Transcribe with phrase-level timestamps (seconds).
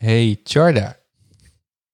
[0.00, 0.96] Hey Charda.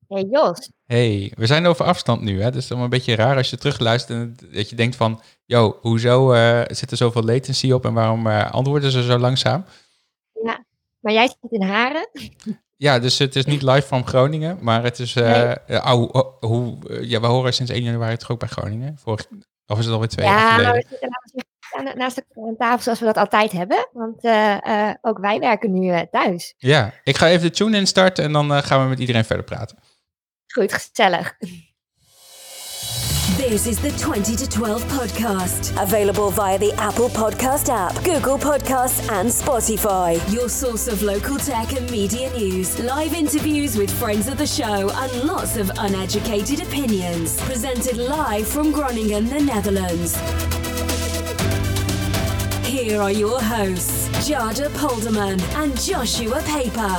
[0.08, 0.70] Hey Jos.
[0.84, 2.42] Hey, we zijn over afstand nu.
[2.42, 2.50] Hè?
[2.50, 5.20] Dus het is allemaal een beetje raar als je terugluistert en dat je denkt van...
[5.44, 9.64] Yo, hoezo uh, zit er zoveel latency op en waarom uh, antwoorden ze zo langzaam?
[10.44, 10.64] Ja,
[11.00, 12.08] maar jij zit in Haren.
[12.76, 15.16] Ja, dus het is niet live van Groningen, maar het is...
[15.16, 15.82] Uh, nee.
[15.84, 18.98] oh, hoe, ja, we horen sinds 1 januari toch ook bij Groningen?
[18.98, 19.26] Vorig,
[19.66, 20.98] of is het alweer twee ja, jaar geleden?
[21.00, 23.88] Ja, zitten naast de tafel zoals we dat altijd hebben.
[23.92, 26.54] Want uh, uh, ook wij werken nu uh, thuis.
[26.58, 29.78] Ja, ik ga even de tune instarten en dan gaan we met iedereen verder praten.
[30.46, 31.36] Goed, gezellig.
[33.36, 35.76] This is the 20 to 12 podcast.
[35.76, 40.16] Available via the Apple Podcast app, Google Podcasts, and Spotify.
[40.32, 44.90] Your source of local tech and media news, live interviews with friends of the show,
[44.90, 47.38] and lots of uneducated opinions.
[47.42, 50.16] Presented live from Groningen, the Netherlands.
[52.76, 56.94] Here are your hosts, Jada Polderman and Joshua Paper.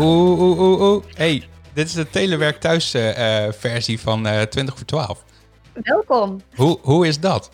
[0.00, 1.02] Oeh, oeh, oeh, oeh.
[1.14, 5.24] Hey, dit is de Telewerk Thuis uh, versie van uh, 20 voor 12.
[5.72, 6.40] Welkom.
[6.54, 7.50] Hoe, hoe is dat?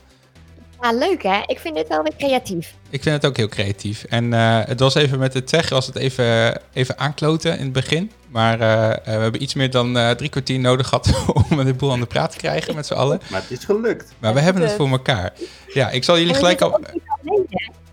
[0.80, 1.42] Ja, leuk hè?
[1.46, 2.74] Ik vind dit wel weer creatief.
[2.90, 4.04] Ik vind het ook heel creatief.
[4.04, 7.72] En uh, het was even met de tech, was het even, even aankloten in het
[7.72, 8.10] begin.
[8.36, 11.12] Maar uh, we hebben iets meer dan uh, drie kwartier nodig gehad
[11.50, 13.20] om de boel aan de praat te krijgen met z'n allen.
[13.30, 14.14] Maar het is gelukt.
[14.18, 15.32] Maar we hebben het voor elkaar.
[15.72, 16.72] Ja, ik zal jullie gelijk al...
[16.72, 17.46] Alleen,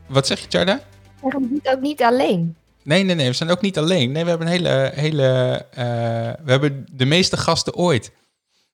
[0.07, 0.79] Wat zeg je, Charda?
[1.21, 2.55] We het ook niet alleen.
[2.83, 3.27] Nee, nee, nee.
[3.27, 4.11] We zijn ook niet alleen.
[4.11, 4.91] Nee, we hebben een hele...
[4.95, 5.65] hele
[6.43, 8.11] we hebben de meeste gasten ooit.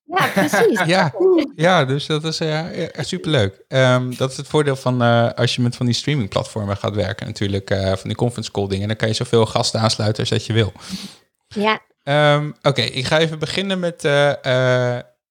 [0.06, 0.81] Ja, precies.
[0.95, 1.14] ja,
[1.56, 2.66] ja, dus dat is uh,
[3.00, 3.61] superleuk.
[3.67, 7.26] Um, dat is het voordeel van uh, als je met van die streamingplatformen gaat werken
[7.26, 7.72] natuurlijk.
[7.72, 8.88] Uh, van die conference call dingen.
[8.88, 10.73] Dan kan je zoveel gasten aansluiten als dat je wil.
[11.55, 11.81] Ja.
[12.36, 14.02] Um, Oké, okay, ik ga even beginnen met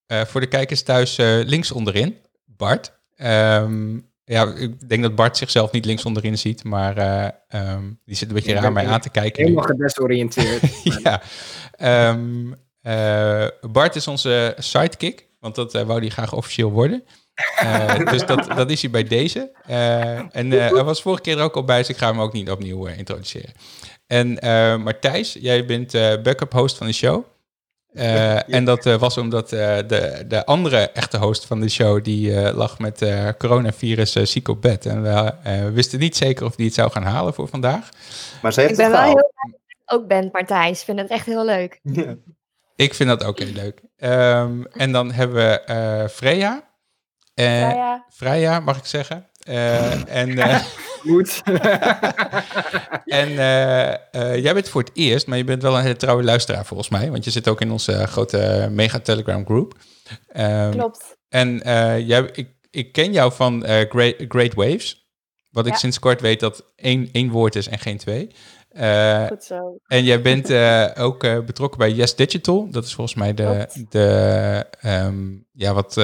[0.08, 2.16] voor de kijkers thuis links onderin.
[2.44, 2.92] Bart.
[3.16, 6.94] Um, ja, ik denk dat Bart zichzelf niet links onderin ziet, maar
[8.04, 9.42] die zit een beetje raar mij aan te kijken.
[9.42, 10.62] Helemaal gedesoriënteerd.
[11.02, 11.22] ja.
[12.88, 17.04] Uh, Bart is onze sidekick, want dat uh, wou hij graag officieel worden.
[17.62, 19.50] Uh, dus dat, dat is hij bij deze.
[20.30, 22.50] en hij was vorige keer er ook al bij, dus ik ga hem ook niet
[22.50, 23.52] opnieuw introduceren.
[24.08, 24.28] En
[24.82, 25.92] Martijs, jij bent
[26.22, 27.24] backup host van de show.
[27.92, 32.04] Uh, en dat uh, was omdat uh, de, de andere echte host van de show,
[32.04, 33.04] die lag met
[33.38, 34.86] coronavirus ziek op bed.
[34.86, 37.88] En we wisten niet zeker of die het zou gaan halen voor vandaag.
[38.42, 40.78] Maar ze heeft ik ben het wel heel blij dat je ook bent, Martijs.
[40.78, 41.80] Ik vind het echt heel leuk.
[41.82, 42.14] Ja.
[42.76, 43.80] Ik vind dat ook heel leuk.
[43.96, 46.68] Um, en dan hebben we Freya.
[47.34, 48.04] Freya.
[48.08, 49.26] Freya, mag ik zeggen.
[49.48, 50.38] En...
[50.98, 51.42] Goed.
[53.20, 56.22] en uh, uh, jij bent voor het eerst, maar je bent wel een hele trouwe
[56.22, 57.10] luisteraar volgens mij.
[57.10, 59.74] Want je zit ook in onze grote mega Telegram groep.
[60.36, 61.16] Um, Klopt.
[61.28, 65.08] En uh, jij, ik, ik ken jou van Great, Great Waves.
[65.50, 65.78] Wat ik Ja.
[65.78, 68.30] sinds kort weet dat één, één woord is en geen twee.
[68.78, 69.78] Uh, Goed zo.
[69.86, 72.68] en jij bent uh, ook uh, betrokken bij Yes Digital.
[72.70, 73.90] Dat is volgens mij de, Klopt.
[73.90, 75.96] de um, ja, wat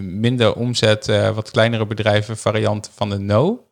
[0.00, 3.66] minder omzet, wat kleinere bedrijven variant van de No.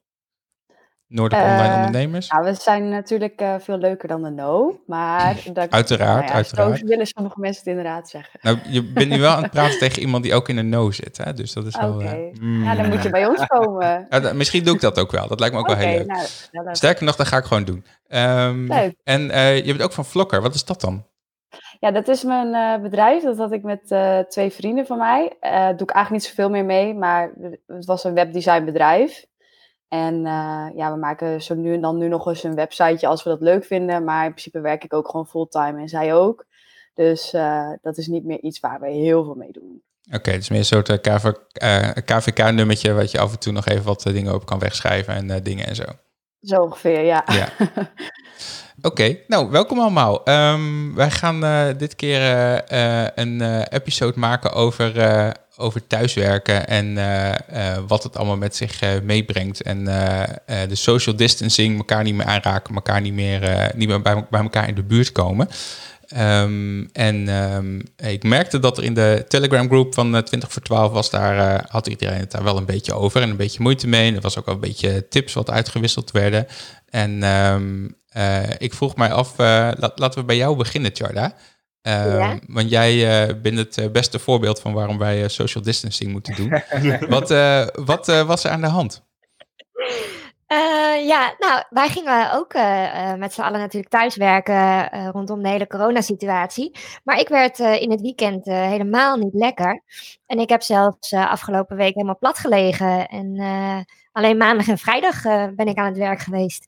[1.10, 2.26] Noordelijk Eh, Online Ondernemers.
[2.26, 5.34] Ja, we zijn natuurlijk eh, veel leuker dan de no, maar...
[5.52, 6.78] Dat, Uiteraard, nou ja, uiteraard.
[6.78, 8.38] Zo willen sommige mensen het inderdaad zeggen.
[8.42, 10.90] Nou, je bent nu wel aan het praten tegen iemand die ook in de No
[10.90, 11.16] zit.
[11.16, 11.32] Hè?
[11.34, 11.94] Dus dat is wel...
[11.94, 12.04] Oké.
[12.04, 12.64] eh, mm.
[12.64, 14.06] Ja, dan moet je bij ons komen.
[14.10, 15.28] Ja, misschien doe ik dat ook wel.
[15.28, 16.06] Dat lijkt me ook wel heel leuk.
[16.06, 17.84] nou, nou, dat- Sterker nog, dat ga ik gewoon doen.
[18.08, 18.94] Ehm, Leuk.
[19.04, 20.42] En eh, je bent ook van Vlokker.
[20.42, 21.06] Wat is dat dan?
[21.80, 23.22] Ja, dat is mijn eh, bedrijf.
[23.22, 25.36] Dat had ik met eh, twee vrienden van mij.
[25.40, 27.30] Eh doe ik eigenlijk niet zoveel meer mee, maar
[27.66, 29.24] het was een webdesignbedrijf.
[29.90, 33.22] En eh, ja, we maken zo nu en dan nu nog eens een websiteje als
[33.22, 34.04] we dat leuk vinden.
[34.04, 36.46] Maar in principe werk ik ook gewoon fulltime en zij ook.
[36.94, 39.82] Dus eh, dat is niet meer iets waar we heel veel mee doen.
[40.12, 41.32] Oké, het is meer een soort eh, KV,
[42.04, 42.92] KVK-nummertje...
[42.92, 45.74] wat je af en toe nog even wat dingen op kan wegschrijven en dingen en
[45.74, 45.84] zo.
[46.40, 47.24] Zo ongeveer, ja.
[47.26, 47.48] Ja.
[48.82, 50.24] Oké, nou, welkom allemaal.
[50.24, 54.92] Ehm, wij gaan eh, dit keer eh, eh, een episode maken over,
[55.56, 56.94] over thuiswerken en
[57.86, 59.62] wat het allemaal met zich meebrengt.
[59.62, 59.84] En
[60.68, 64.68] de social distancing, elkaar niet meer aanraken, elkaar niet meer, niet meer bij, bij elkaar
[64.68, 65.48] in de buurt komen.
[66.14, 67.80] Ehm, en ehm,
[68.10, 71.54] ik merkte dat er in de Telegram groep van eh, 20 voor 12 was, daar
[71.58, 74.08] eh, had iedereen het daar wel een beetje over en een beetje moeite mee.
[74.08, 76.46] En er was ook wel een beetje tips wat uitgewisseld werden.
[76.88, 79.46] En ehm, eh, ik vroeg mij af, eh,
[79.76, 81.34] la- laten we bij jou beginnen, Charda.
[81.82, 82.38] Ja.
[82.46, 86.34] Want jij eh, bent het eh, beste voorbeeld van waarom wij eh, social distancing moeten
[86.36, 86.62] doen.
[87.08, 89.02] wat eh, wat eh, was er aan de hand?
[90.50, 95.42] Eh, ja, nou, wij gingen ook eh, eh, met z'n allen natuurlijk thuiswerken eh, rondom
[95.42, 96.78] de hele coronasituatie.
[97.04, 99.82] Maar ik werd in het weekend helemaal niet lekker.
[100.26, 103.08] En ik heb zelfs afgelopen week helemaal plat gelegen.
[103.08, 103.36] En
[104.12, 105.22] alleen maandag en vrijdag
[105.54, 106.66] ben ik aan het werk geweest.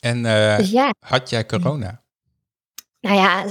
[0.00, 0.22] En
[0.56, 2.02] Dus ja, had jij corona?
[3.00, 3.44] nou ja,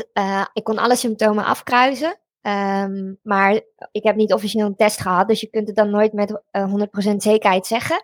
[0.53, 2.19] ik kon alle symptomen afkruisen.
[2.45, 3.61] Ehm, maar
[3.91, 6.73] ik heb niet officieel een test gehad, dus je kunt het dan nooit met eh,
[6.73, 8.01] 100% zekerheid zeggen.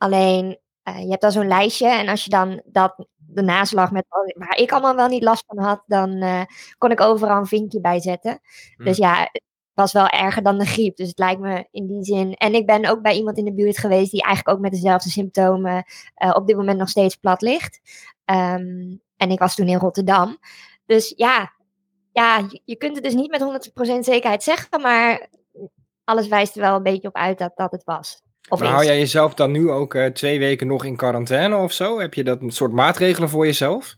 [0.00, 4.06] Alleen, eh, je hebt dan zo'n lijstje en als je dan dat, de naslag met
[4.34, 6.42] waar ik allemaal wel niet last van had, dan eh,
[6.78, 8.40] kon ik overal een vinkje bij zetten.
[8.76, 8.84] Hm.
[8.84, 9.42] Dus ja, het
[9.74, 10.96] was wel erger dan de griep.
[10.96, 12.34] Dus het lijkt me in die zin.
[12.34, 15.10] En ik ben ook bij iemand in de buurt geweest die eigenlijk ook met dezelfde
[15.10, 17.80] symptomen eh, op dit moment nog steeds plat ligt.
[18.24, 20.38] Ehm, en ik was toen in Rotterdam.
[20.86, 21.52] Dus ja,
[22.12, 25.28] ja je, je kunt het dus niet met 100% zekerheid zeggen, maar
[26.04, 28.22] alles wijst er wel een beetje op uit dat dat het was.
[28.50, 31.72] Of Maar hou jij jezelf dan nu ook eh, twee weken nog in quarantaine of
[31.72, 32.00] zo?
[32.00, 33.96] Heb je dat een soort maatregelen voor jezelf?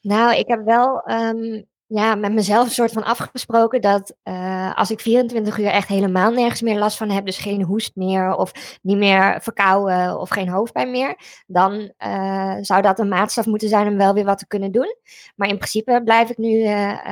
[0.00, 4.90] Nou, ik heb wel ehm, ja, met mezelf een soort van afgesproken dat eh, als
[4.90, 8.78] ik 24 uur echt helemaal nergens meer last van heb, dus geen hoest meer of
[8.82, 11.16] niet meer verkouden of geen hoofdpijn meer,
[11.46, 14.96] dan eh, zou dat een maatstaf moeten zijn om wel weer wat te kunnen doen.
[15.36, 16.62] Maar in principe blijf ik nu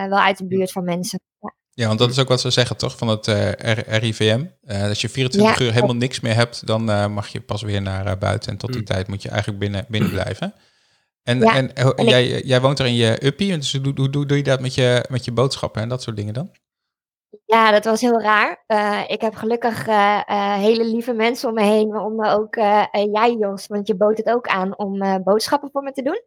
[0.08, 1.20] wel uit de buurt van mensen.
[1.40, 1.54] Ja.
[1.78, 2.96] Ja, want dat is ook wat ze zeggen, toch?
[2.96, 3.50] Van het eh,
[3.98, 4.44] RIVM.
[4.62, 7.62] Eh, als je 24 Ja, uur helemaal niks meer hebt, dan eh, mag je pas
[7.62, 8.50] weer naar eh, buiten.
[8.52, 8.86] En tot die Mm.
[8.86, 10.54] tijd moet je eigenlijk binnen, binnen blijven.
[11.22, 14.08] En, Ja, en, en ik- jij, jij woont er in je uppie, dus hoe, hoe,
[14.12, 16.50] hoe doe je dat met je, met je boodschappen en dat soort dingen dan?
[17.44, 18.64] Ja, dat was heel raar.
[18.66, 22.54] Eh, ik heb gelukkig eh, eh, hele lieve mensen om me heen, waaronder ook
[23.12, 26.22] jij, Jos, want je bood het ook aan om boodschappen voor me te doen.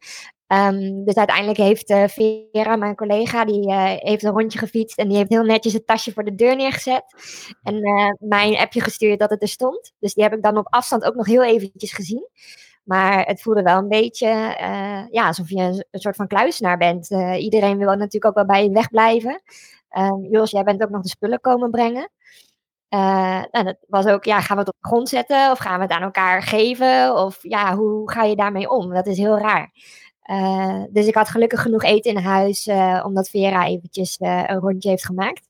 [0.47, 5.29] Ehm, dus uiteindelijk heeft Vera, mijn collega, die heeft een rondje gefietst en die heeft
[5.29, 7.03] heel netjes het tasje voor de deur neergezet.
[7.63, 7.81] En
[8.19, 9.93] mijn appje gestuurd dat het er stond.
[9.99, 12.29] Dus die heb ik dan op afstand ook nog heel eventjes gezien.
[12.83, 14.27] Maar het voelde wel een beetje
[15.11, 17.09] ja, alsof je een, een soort van kluisenaar bent.
[17.37, 19.41] Iedereen wil natuurlijk ook wel bij je wegblijven.
[19.97, 22.11] Um, Jos, jij bent ook nog de spullen komen brengen.
[22.89, 25.75] Uh, nou, dat was ook, ja, gaan we het op de grond zetten of gaan
[25.75, 27.15] we het aan elkaar geven?
[27.15, 28.93] Of ja, hoe ga je daarmee om?
[28.93, 29.71] Dat is heel raar.
[30.25, 34.59] Uh, dus ik had gelukkig genoeg eten in huis, uh, omdat Vera eventjes uh, een
[34.59, 35.47] rondje heeft gemaakt.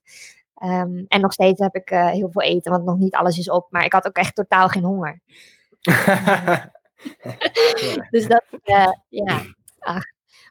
[0.64, 3.50] Um, en nog steeds heb ik uh, heel veel eten, want nog niet alles is
[3.50, 3.68] op.
[3.70, 5.22] Maar ik had ook echt totaal geen honger.
[8.12, 9.42] dus dat, uh, ja,
[9.80, 10.04] ach.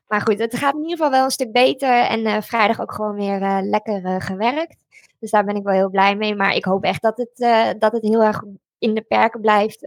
[0.09, 2.05] Maar goed, het gaat in ieder geval wel een stuk beter.
[2.07, 4.77] En uh, vrijdag ook gewoon weer uh, lekker uh, gewerkt.
[5.19, 6.35] Dus daar ben ik wel heel blij mee.
[6.35, 8.43] Maar ik hoop echt dat het, dat het heel erg
[8.79, 9.83] in de perken blijft.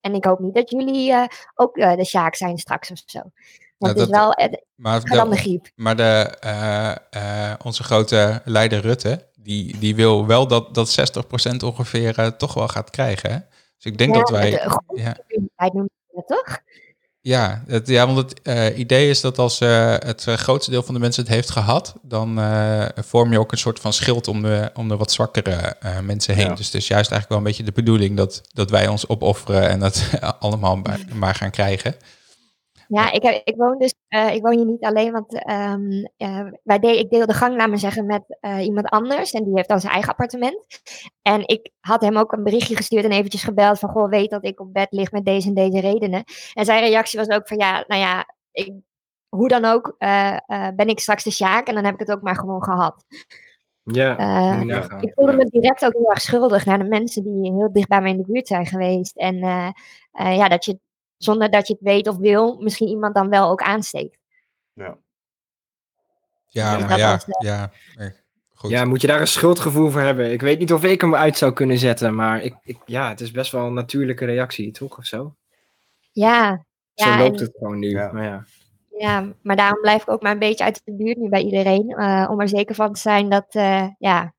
[0.00, 1.14] En ik hoop niet dat jullie
[1.54, 3.20] ook de Sjaak zijn straks of zo.
[3.78, 5.70] Want het is wel uh, maar de, griep.
[5.74, 11.14] Maar de, onze grote leider Rutte, die, die wil wel dat, dat
[11.52, 13.30] 60% ongeveer toch wel gaat krijgen.
[13.30, 13.38] Hè?
[13.76, 14.50] Dus ik denk ja, dat wij...
[14.50, 15.16] De, ja.
[15.56, 16.58] noemen dat toch?
[17.28, 20.82] Ja, het, ja, want het uh, idee is dat als uh, het uh, grootste deel
[20.82, 22.40] van de mensen het heeft gehad, dan
[22.96, 26.46] vorm je ook een soort van schild om de, om de wat zwakkere mensen heen.
[26.46, 26.54] Ja.
[26.54, 29.68] Dus het is juist eigenlijk wel een beetje de bedoeling dat, dat wij ons opofferen
[29.68, 30.02] en dat
[30.40, 31.94] allemaal maar, maar gaan krijgen.
[32.88, 36.50] Ja, ik, heb, ik woon dus, uh, ik woon hier niet alleen, want um, uh,
[36.62, 39.32] wij de, ik deel de gang, laat maar zeggen, met uh, iemand anders.
[39.32, 40.66] En die heeft dan zijn eigen appartement.
[41.22, 44.44] En ik had hem ook een berichtje gestuurd en eventjes gebeld van, goh, weet dat
[44.44, 46.24] ik op bed lig met deze en deze redenen.
[46.54, 48.72] En zijn reactie was ook van, ja, nou ja, ik,
[49.28, 50.36] hoe dan ook, eh,
[50.76, 53.04] ben ik straks de Sjaak en dan heb ik het ook maar gewoon gehad.
[53.82, 54.18] Ja,
[54.60, 57.88] uh, ik voelde me direct ook heel erg schuldig naar de mensen die heel dicht
[57.88, 59.16] bij mij in de buurt zijn geweest.
[59.16, 59.70] En uh,
[60.12, 60.78] ja, dat je
[61.18, 64.18] zonder dat je het weet of wil, misschien iemand dan wel ook aansteekt.
[64.72, 64.96] Ja.
[66.46, 67.70] Ja, dus maar ja, ja,
[68.54, 68.70] goed.
[68.70, 70.32] Ja, moet je daar een schuldgevoel voor hebben?
[70.32, 73.20] Ik weet niet of ik hem uit zou kunnen zetten, maar ik, ik ja, het
[73.20, 74.98] is best wel een natuurlijke reactie, toch?
[74.98, 75.34] Of zo?
[76.12, 76.64] Ja.
[76.94, 77.88] Zo ja, loopt en, het gewoon nu.
[77.88, 78.12] Ja.
[78.12, 78.44] Maar ja.
[78.98, 81.90] ja, maar daarom blijf ik ook maar een beetje uit de buurt nu bij iedereen.
[81.90, 84.34] Uh, om er zeker van te zijn dat, uh, ja,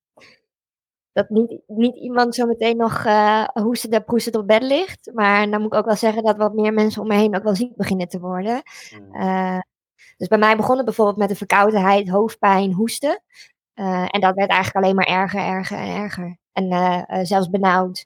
[1.13, 5.12] dat niet, niet iemand zo meteen nog uh, hoestend en proestend op bed ligt.
[5.13, 7.44] Maar dan moet ik ook wel zeggen dat wat meer mensen om me heen ook
[7.44, 8.62] wel ziek beginnen te worden.
[9.12, 9.60] Uh,
[10.18, 13.22] dus bij mij begon het bijvoorbeeld met de verkoudheid, hoofdpijn, hoesten.
[13.75, 16.38] Uh, en dat werd eigenlijk alleen maar erger, erger en erger.
[16.54, 18.06] En uh, zelfs benauwd.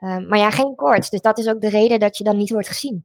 [0.00, 1.10] maar ja, geen koorts.
[1.10, 3.04] Dus dat is ook de reden dat je dan niet wordt gezien.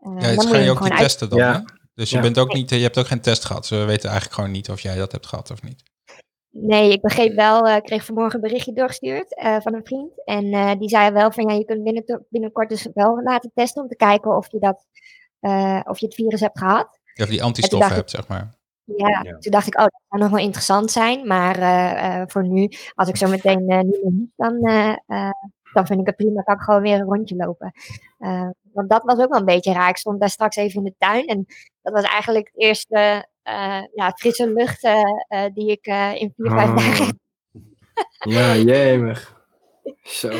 [0.00, 1.00] ja, het ga je ook niet uit...
[1.00, 1.52] testen dan, ja.
[1.52, 1.60] hè?
[1.94, 2.22] Dus je, ja.
[2.22, 3.66] bent ook niet, je hebt ook geen test gehad.
[3.66, 5.82] Ze weten eigenlijk gewoon niet of jij dat hebt gehad of niet.
[6.60, 10.24] Nee, ik begreep wel, ik uh, kreeg vanmorgen een berichtje doorgestuurd uh, van een vriend.
[10.24, 13.82] En uh, die zei wel van ja, je kunt binnen, binnenkort dus wel laten testen
[13.82, 14.86] om te kijken of je, dat,
[15.88, 17.00] of je het virus hebt gehad.
[17.14, 18.56] Of die antistoffen hebt, zeg maar.
[18.84, 21.26] Ja, ja, toen dacht ik, oh, dat zou nog wel interessant zijn.
[21.26, 25.30] Maar uh, voor nu, als ik zo meteen uh, niet meer moet, dan, uh,
[25.72, 26.42] dan vind ik het prima.
[26.42, 27.72] kan ik gewoon weer een rondje lopen.
[28.18, 29.88] want want dat was ook wel een beetje raar.
[29.88, 31.46] Ik stond daar straks even in de tuin en
[31.82, 33.22] dat was eigenlijk het eerste eh,
[33.94, 36.76] ja, frisse lucht eh, eh, die ik eh, in vier, vijf Oh.
[36.76, 37.20] dagen
[38.18, 39.36] Ja, jemig.
[40.02, 40.30] Zo.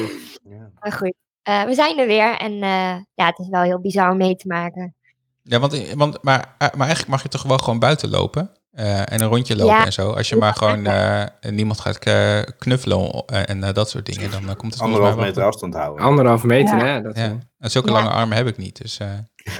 [0.42, 0.70] Ja.
[0.80, 4.10] Maar goed, eh, we zijn er weer en eh, ja, het is wel heel bizar
[4.10, 4.94] om mee te maken.
[5.42, 9.00] Ja, want, want maar, eh, maar eigenlijk mag je toch wel gewoon buiten lopen eh,
[9.12, 9.84] en een rondje lopen Ja.
[9.84, 10.10] en zo.
[10.12, 14.30] Als je maar gewoon eh, niemand gaat eh, knuffelen eh, en eh, dat soort dingen,
[14.30, 16.04] dan eh, komt het Anderhalf meter afstand houden.
[16.04, 16.84] Anderhalf meter, Ja.
[16.84, 17.02] hè?
[17.02, 17.94] Dat, Ja, en zulke Ja.
[17.94, 19.08] lange armen heb ik niet, dus eh,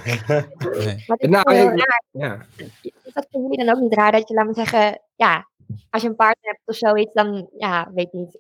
[0.05, 1.05] nee.
[1.17, 2.03] Is Nou, heel raar.
[2.11, 2.39] ja.
[2.83, 5.49] Is dat voor jullie dan ook niet raar dat je, laat me zeggen, ja,
[5.91, 8.39] als je een partner hebt of zoiets, dan, ja, weet niet.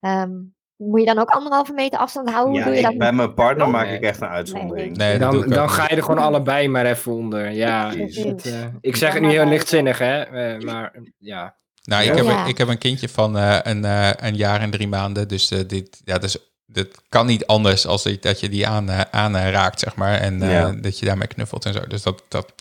[0.00, 0.30] Ehm,
[0.76, 2.54] moet je dan ook anderhalve meter afstand houden?
[2.54, 2.98] Ja, doe je ik, dat?
[2.98, 3.96] bij mijn partner Oh, maak nee.
[3.96, 4.96] ik echt een uitzondering.
[4.96, 7.50] Nee, dat Dan, dan ga je er gewoon allebei maar even onder.
[7.50, 8.24] Ja, Precies.
[8.24, 10.20] het, eh, ik zeg het nu heel lichtzinnig, hè?
[10.22, 11.56] eh, maar ja.
[11.82, 12.44] Nou, ik, heb, Ja.
[12.46, 15.28] ik heb een kindje van eh, een, eh, een jaar en drie maanden.
[15.28, 16.38] Dus, eh, dit, ja, dus
[16.70, 20.14] dit kan niet anders als dat- dat je die aan, eh, aanraakt, zeg maar.
[20.14, 21.80] En eh, dat je daarmee knuffelt en zo.
[21.86, 22.52] Dus dat, dat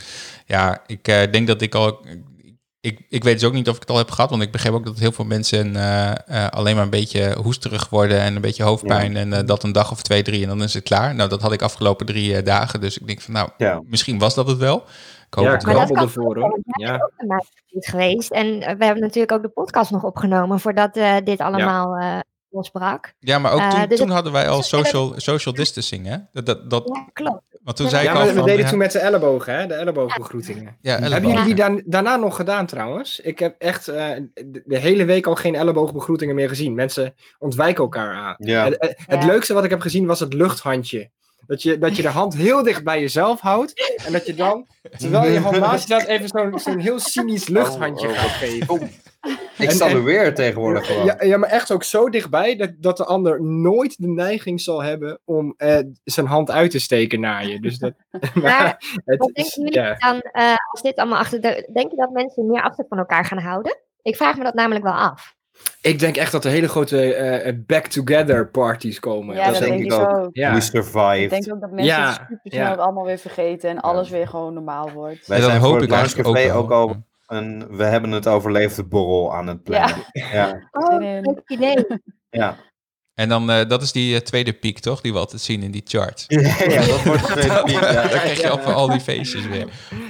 [0.46, 2.06] ja, ik eh, denk dat ik al...
[2.82, 4.74] Ik, ik weet dus ook niet of ik het al heb gehad, want ik begreep
[4.74, 6.12] ook dat heel veel mensen eh,
[6.46, 9.18] eh, alleen maar een beetje hoesterig worden en een beetje hoofdpijn.
[9.18, 11.16] En eh, dat een dag of twee, drie en dan is het klaar.
[11.16, 12.82] Nou, dat had ik afgelopen drie eh, dagen.
[12.82, 13.82] Dus ik denk van, nou, Ja.
[13.86, 14.78] misschien was dat het wel.
[15.28, 15.88] Ik hoop Ja, het Maar wel.
[15.88, 16.60] dat ervoor, ook hoor.
[16.64, 16.94] Ja.
[17.74, 18.32] ook geweest.
[18.32, 21.98] En eh, we hebben natuurlijk ook de podcast nog opgenomen voordat eh, dit allemaal
[22.50, 23.13] eh, losbrak.
[23.20, 26.18] Ja, maar ook Eh, toen, dus toen het- hadden wij al social, social distancing, hè?
[26.32, 27.42] Dat, dat, dat, Ja, klopt.
[27.63, 28.46] want toen Ja, zei ik al we van...
[28.46, 29.68] deden ja, toen met de ellebogen, hè?
[29.68, 30.77] De elleboogbegroetingen.
[30.82, 33.20] ja, Hebben jullie die dan, daarna nog gedaan trouwens?
[33.20, 36.74] Ik heb echt eh, de, de hele week al geen elleboogbegroetingen meer gezien.
[36.75, 38.36] Mensen ontwijken elkaar aan.
[38.38, 38.63] Ja.
[38.66, 41.10] Het, het- leukste wat ik heb gezien was het luchthandje.
[41.48, 43.96] Dat je, dat je de hand heel dicht bij jezelf houdt.
[44.06, 47.48] En dat je dan, terwijl je hand naast je staat, even zo'n zo'n heel cynisch
[47.48, 48.92] luchthandje Oh, oh, gaat geven.
[49.57, 51.05] Ik sta er weer tegenwoordig gewoon.
[51.05, 54.84] Ja, ja, maar echt ook zo dichtbij dat, dat de ander nooit de neiging zal
[54.84, 57.60] hebben om eh, zijn hand uit te steken naar je.
[57.62, 57.93] Dus dat,
[58.43, 59.96] maar het Wat is- denken jullie ja.
[60.12, 61.69] dan, eh, als dit allemaal achter de...
[61.74, 63.77] Denk je dat mensen meer afstand van elkaar gaan houden?
[64.01, 65.36] Ik vraag me dat namelijk wel af.
[65.81, 69.36] Ik denk echt dat er hele grote eh, back-together parties komen.
[69.36, 70.29] Ja, dat dat, denk denk ik ik ook.
[70.31, 70.50] Ja.
[70.51, 71.29] We Ik survived.
[71.29, 72.74] denk ook dat mensen Ja, het super snel ja.
[72.75, 75.27] allemaal weer vergeten en alles weer gewoon normaal wordt.
[75.27, 76.96] Wij zijn hoop voor ik het eigenlijk ook ook al
[77.27, 80.05] een we hebben het overleefde borrel aan het plannen.
[80.12, 80.60] Ja.
[80.72, 81.22] Oh, in.
[81.22, 81.86] leuk idee.
[82.29, 82.57] Ja.
[83.13, 85.01] En dan, eh, dat is die eh, tweede piek, toch?
[85.01, 86.24] Die we altijd zien in die chart.
[86.27, 87.79] Ja, dat wordt de tweede piek.
[87.81, 88.07] Dan Ja.
[88.07, 89.67] krijg je op al die feestjes weer.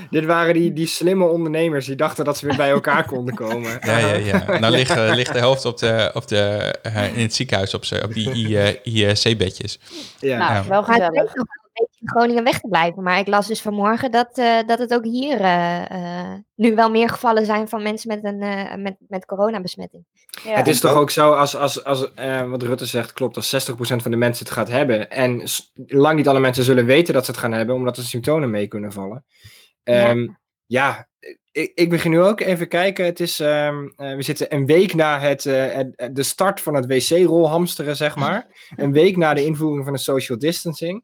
[0.10, 3.78] Dit waren die, die slimme ondernemers die dachten dat ze weer bij elkaar konden komen.
[3.82, 4.60] Ja, ja, ja.
[4.60, 6.74] Nou ligt, eh, ligt de helft op de, op de,
[7.16, 8.32] in het ziekenhuis op, op die
[8.84, 9.80] IC-bedjes.
[10.20, 10.38] Ja.
[10.38, 10.68] Nou, Ja.
[10.68, 11.34] wel gezellig.
[11.80, 13.04] Beetje in Groningen weg te blijven.
[13.04, 16.90] Maar ik las dus vanmorgen dat, eh, dat het ook hier eh, eh, nu wel
[16.92, 20.06] meer gevallen zijn van mensen met, een, eh, met, met coronabesmetting.
[20.44, 20.56] Ja.
[20.56, 23.76] Het is toch ook zo, als, als, als eh, wat Rutte zegt klopt, als 60%
[23.78, 25.10] van de mensen het gaat hebben.
[25.10, 25.44] En
[25.86, 28.68] lang niet alle mensen zullen weten dat ze het gaan hebben, omdat de symptomen mee
[28.68, 29.26] kunnen vallen.
[29.84, 30.28] Ehm,
[30.66, 31.08] ja,
[31.52, 33.06] ik, ik begin nu ook even kijken.
[33.06, 36.74] Het is, ehm, eh, we zitten een week na het, eh, het- de start van
[36.76, 38.48] het wc-rolhamsteren, zeg maar.
[38.76, 41.04] Een week na de invoering van de social distancing.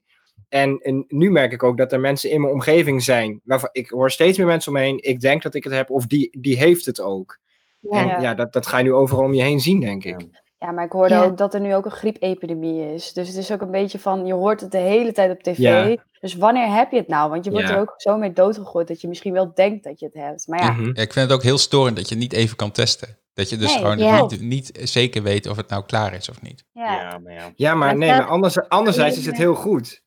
[0.53, 3.41] En, en nu merk ik ook dat er mensen in mijn omgeving zijn.
[3.43, 4.97] Waarvan ik hoor steeds meer mensen om me heen.
[5.03, 7.37] Ik denk dat ik het heb, of die, die heeft het ook.
[7.79, 7.99] Ja.
[8.01, 8.21] En Ja.
[8.21, 10.25] ja, dat, dat ga je nu overal om je heen zien, denk ik.
[10.57, 11.23] Ja, maar ik hoorde Ja.
[11.23, 13.13] ook dat er nu ook een griepepidemie is.
[13.13, 15.57] Dus het is ook een beetje van, je hoort het de hele tijd op tv.
[15.57, 15.95] Ja.
[16.19, 17.29] Dus wanneer heb je het nou?
[17.29, 17.73] Want je wordt Ja.
[17.73, 20.47] er ook zo mee doodgegooid dat je misschien wel denkt dat je het hebt.
[20.47, 20.83] Maar ja, Mhm.
[20.85, 23.17] Ja, ik vind het ook heel storend dat je niet even kan testen.
[23.33, 26.41] Dat je dus Nee, gewoon niet, niet zeker weet of het nou klaar is of
[26.41, 26.63] niet.
[26.73, 26.93] ja.
[27.01, 27.51] Ja, maar ja.
[27.55, 30.01] Ja, maar Maar nee, maar anders, anderzijds is het heel goed.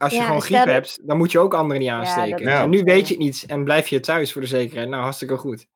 [0.00, 2.46] Als je Ja, gewoon stel griep hebt, dan moet je ook anderen niet aansteken.
[2.46, 2.62] Ja.
[2.62, 4.88] En nu weet je het niet en blijf je thuis voor de zekerheid.
[4.88, 5.66] Nou, hartstikke goed.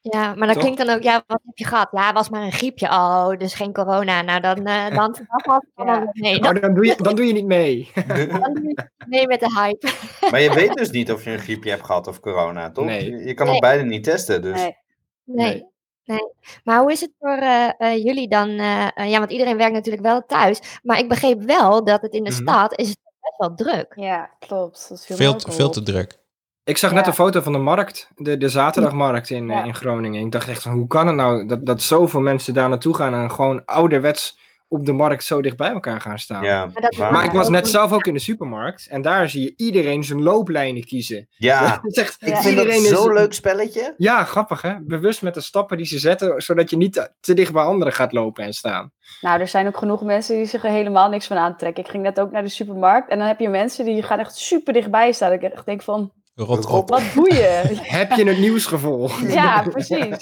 [0.00, 0.62] Ja, maar dat Toch?
[0.62, 1.88] klinkt dan ook, ja, wat heb je gehad?
[1.90, 2.86] Ja, het was maar een griepje.
[2.86, 4.22] Oh, dus geen corona.
[4.22, 6.00] Nou, dan, eh dan, dan valt het allemaal Ja.
[6.00, 6.40] wel mee.
[6.40, 7.90] Maar Dan, dan doe je, dan doe je niet mee.
[8.28, 9.88] dan doe je mee met de hype.
[10.30, 12.84] Maar je weet dus niet of je een griepje hebt gehad of corona, toch?
[12.84, 13.10] Nee.
[13.10, 13.54] Je, je kan Nee.
[13.54, 14.60] op beide niet testen, dus...
[14.60, 14.76] Nee.
[15.24, 15.46] Nee.
[15.52, 15.64] Nee.
[16.04, 16.28] nee.
[16.64, 18.50] Maar hoe is het voor eh, eh, jullie dan?
[18.50, 20.80] ja, want iedereen werkt natuurlijk wel thuis.
[20.82, 22.40] Maar ik begreep wel dat het in de Mhm.
[22.42, 23.92] stad is het best wel druk.
[23.96, 24.86] Ja, klopt.
[24.88, 26.18] Dat viel Veel, veel te druk.
[26.64, 29.64] Ik zag net een foto van de markt, de, de zaterdagmarkt in, eh, Ja.
[29.64, 30.24] in Groningen.
[30.24, 33.14] Ik dacht echt van, hoe kan het nou dat, dat zoveel mensen daar naartoe gaan
[33.14, 34.38] en gewoon ouderwets
[34.74, 36.44] op de markt zo dicht bij elkaar gaan staan.
[36.44, 40.04] Ja, Maar ik was net zelf ook in de supermarkt en daar zie je iedereen
[40.04, 41.28] zijn looplijnen kiezen.
[41.36, 41.60] ja.
[41.82, 43.94] Dat is echt, ik vind dat iedereen is- zo'n leuk spelletje.
[43.96, 44.74] Ja, grappig hè.
[44.80, 48.12] Bewust met de stappen die ze zetten, zodat je niet te, dicht bij anderen gaat
[48.12, 48.92] lopen en staan.
[49.20, 51.84] Nou, er zijn ook genoeg mensen die zich er helemaal niks van aantrekken.
[51.84, 54.36] Ik ging net ook naar de supermarkt en dan heb je mensen die gaan echt
[54.36, 55.32] super dichtbij staan.
[55.32, 56.88] Ik echt denk van, Rot op.
[56.88, 57.62] wat doe je?
[57.82, 59.32] Heb je het nieuws gevolgd?
[59.32, 60.16] ja, precies.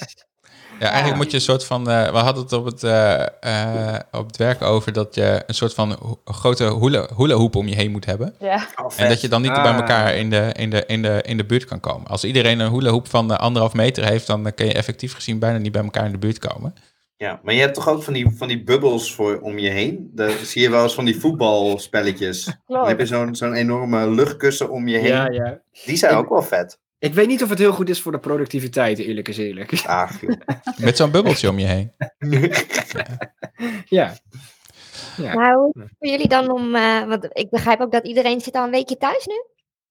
[0.83, 1.89] Ja, eigenlijk moet je een soort van.
[1.89, 5.53] eh, we hadden het op het, eh, eh, op het werk over dat je een
[5.55, 6.77] soort van ho- grote
[7.17, 8.35] hula, om je heen moet hebben.
[8.39, 9.63] Ja, En dat je dan niet Ah.
[9.63, 12.07] bij elkaar in de, in, de, in, de, in de buurt kan komen.
[12.07, 15.39] Als iedereen een hula hoep van eh, anderhalf meter heeft, dan kun je effectief gezien
[15.39, 16.73] bijna niet bij elkaar in de buurt komen.
[17.17, 20.11] Ja, maar je hebt toch ook van die, van die bubbels voor, om je heen?
[20.13, 22.57] Daar zie je wel eens van die voetbalspelletjes.
[22.67, 25.07] Dan heb je zo'n zo'n enorme luchtkussen om je heen.
[25.11, 25.59] Ja, ja.
[25.85, 26.79] Die zijn Ik- ook wel vet.
[27.03, 29.71] Ik weet niet of het heel goed is voor de productiviteit, eerlijk is eerlijk.
[29.85, 30.11] Ah.
[30.77, 31.91] Met zo'n bubbeltje om je heen.
[33.85, 34.13] ja.
[35.17, 35.33] Ja.
[35.33, 38.41] Maar hoe is het voor jullie dan om, eh, want ik begrijp ook dat iedereen
[38.41, 39.43] zit al een weekje thuis nu?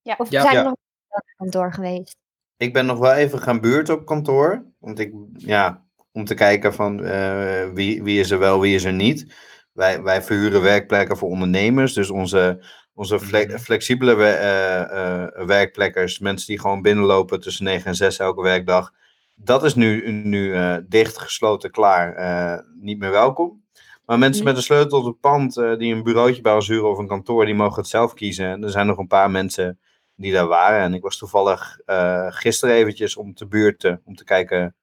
[0.03, 0.15] Ja.
[0.19, 0.41] Of Ja.
[0.43, 0.59] zijn Ja.
[0.59, 0.73] er nog
[1.09, 2.17] op kantoor geweest?
[2.57, 4.65] Ik ben nog wel even gaan buurten op kantoor.
[4.79, 8.85] Want ik, ja, om te kijken van eh, wie, wie is er wel, wie is
[8.85, 9.35] er niet.
[9.73, 11.93] Wij, wij verhuren werkplekken voor ondernemers.
[11.93, 12.65] Dus onze,
[12.95, 18.43] onze fle- flexibele eh, eh, werkplekkers, mensen die gewoon binnenlopen tussen 9 en 6 elke
[18.43, 18.93] werkdag.
[19.35, 22.65] Dat is nu, nu eh, dicht, gesloten, klaar.
[22.81, 23.61] niet meer welkom.
[24.07, 26.99] Maar mensen met een sleutel tot het pand, die een bureautje bij ons huren of
[26.99, 28.47] een kantoor, die mogen het zelf kiezen.
[28.47, 29.79] En er zijn nog een paar mensen
[30.17, 30.81] die daar waren.
[30.81, 34.77] En ik was toevallig eh, gisteren eventjes om te buurten, om te kijken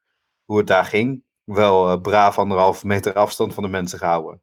[0.45, 1.23] hoe het daar ging.
[1.43, 4.41] Wel eh, braaf anderhalve meter afstand van de mensen gehouden.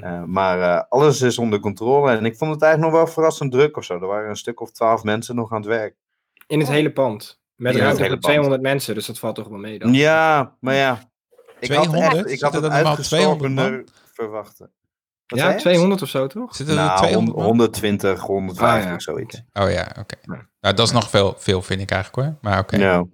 [0.00, 2.10] Eh, maar eh, alles is onder controle.
[2.10, 3.94] En ik vond het eigenlijk nog wel verrassend druk of zo.
[3.94, 5.96] Er waren een stuk of twaalf mensen nog aan het werk.
[6.46, 7.40] In het hele pand.
[7.54, 8.32] Met het ruimte hele voor pand.
[8.32, 9.92] 200 mensen, dus dat valt toch wel mee dan.
[9.92, 10.98] Ja, maar ja.
[11.60, 12.16] Ik had, 200?
[12.16, 13.08] echt, ik had het er normaal 200
[13.58, 14.70] uitgestorvener verwachten.
[15.26, 15.60] Wat Ja, zei je?
[15.60, 16.54] 200 of zo toch?
[16.54, 17.46] Zitten er Nou, 200 man?
[17.46, 18.98] 120, 150, Ah, ja.
[18.98, 19.42] zoiets.
[19.52, 20.16] Oh ja, oké.
[20.22, 20.46] Ja.
[20.60, 22.38] Nou, dat is nog veel, veel, vind ik eigenlijk hoor.
[22.50, 22.76] Maar oké.
[22.76, 23.04] Ja.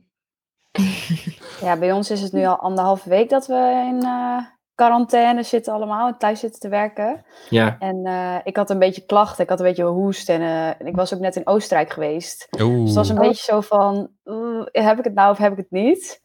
[1.61, 5.73] ja, bij ons is het nu al anderhalve week dat we in eh, quarantaine zitten
[5.73, 6.09] allemaal.
[6.09, 7.25] En thuis zitten te werken.
[7.50, 7.76] Ja.
[7.78, 9.43] En eh, ik had een beetje klachten.
[9.45, 10.28] Ik had een beetje hoest.
[10.28, 12.49] En eh, ik was ook net in Oostenrijk geweest.
[12.61, 12.78] Oeh.
[12.78, 15.59] Dus het was een beetje zo van, "Oeh, heb ik het nou of heb ik
[15.59, 16.21] het niet?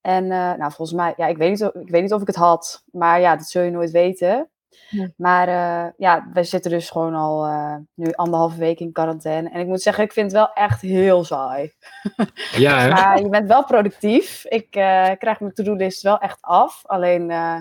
[0.00, 2.26] En eh, nou, volgens mij, ja, ik weet, niet of, ik weet niet of ik
[2.26, 2.84] het had.
[2.90, 4.50] Maar ja, dat zul je nooit weten.
[4.88, 5.08] Ja.
[5.16, 9.50] Maar eh, ja, wij zitten dus gewoon al eh, nu anderhalve week in quarantaine.
[9.50, 11.72] En ik moet zeggen, ik vind het wel echt heel saai.
[12.56, 12.88] Ja, hè?
[12.88, 14.44] Maar je bent wel productief.
[14.44, 16.80] Ik eh, krijg mijn to-do-list wel echt af.
[16.82, 17.56] Alleen, eh,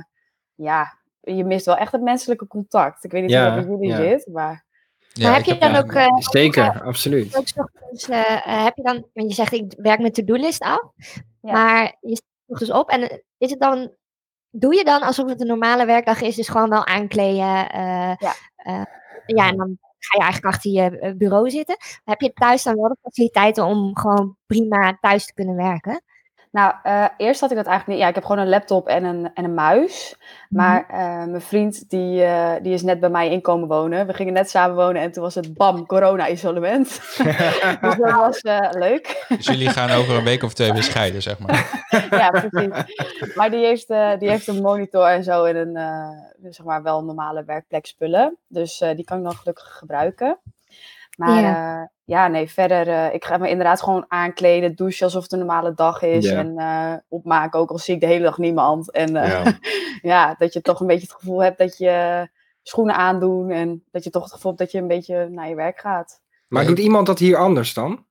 [0.63, 3.03] ja, je mist wel echt het menselijke contact.
[3.03, 4.18] Ik weet niet Ja, hoe dat bij jullie ja.
[4.18, 4.65] zit, maar...
[5.13, 7.38] Ja, maar heb ik je dan ja, ook, eh, Zeker, absoluut.
[7.38, 7.70] ook
[8.08, 10.82] eh, eh, heb je dan, want je zegt ik werk met to-do-list af,
[11.41, 11.52] Ja.
[11.52, 13.91] maar je staat 's ochtends op en eh, is het dan,
[14.50, 18.34] doe je dan alsof het een normale werkdag is, dus gewoon wel aankleden, eh, Ja.
[18.56, 18.84] eh,
[19.26, 21.78] ja, en dan ga je eigenlijk achter je eh, bureau zitten.
[22.04, 26.02] Heb je thuis dan wel de faciliteiten om gewoon prima thuis te kunnen werken?
[26.51, 27.97] Nou, eh, eerst had ik dat eigenlijk niet.
[27.97, 30.15] Ja, ik heb gewoon een laptop en een, en een muis.
[30.51, 34.07] Maar eh, mijn vriend, die, eh, die is net bij mij inkomen wonen.
[34.07, 36.87] We gingen net samen wonen en toen was het bam, corona-isolement.
[37.81, 39.25] dus dat was leuk.
[39.27, 41.83] Dus jullie gaan over een week of twee weer scheiden, zeg maar.
[42.09, 43.35] ja, precies.
[43.35, 47.03] Maar die heeft, eh, die heeft een monitor en zo en een, zeg maar, wel
[47.03, 48.37] normale werkplekspullen.
[48.47, 50.37] Dus die kan ik dan gelukkig gebruiken.
[51.17, 55.32] Maar ja, ja nee, verder, eh, ik ga me inderdaad gewoon aankleden, douchen alsof het
[55.32, 56.26] een normale dag is.
[56.26, 56.38] Ja.
[56.38, 58.91] En eh, opmaken, ook al zie ik de hele dag niemand.
[58.91, 59.58] En eh, Ja.
[60.12, 62.28] ja, dat je toch een beetje het gevoel hebt dat je
[62.63, 63.50] schoenen aandoen.
[63.50, 66.21] En dat je toch het gevoel hebt dat je een beetje naar je werk gaat.
[66.47, 68.06] Maar doet iemand dat hier anders dan?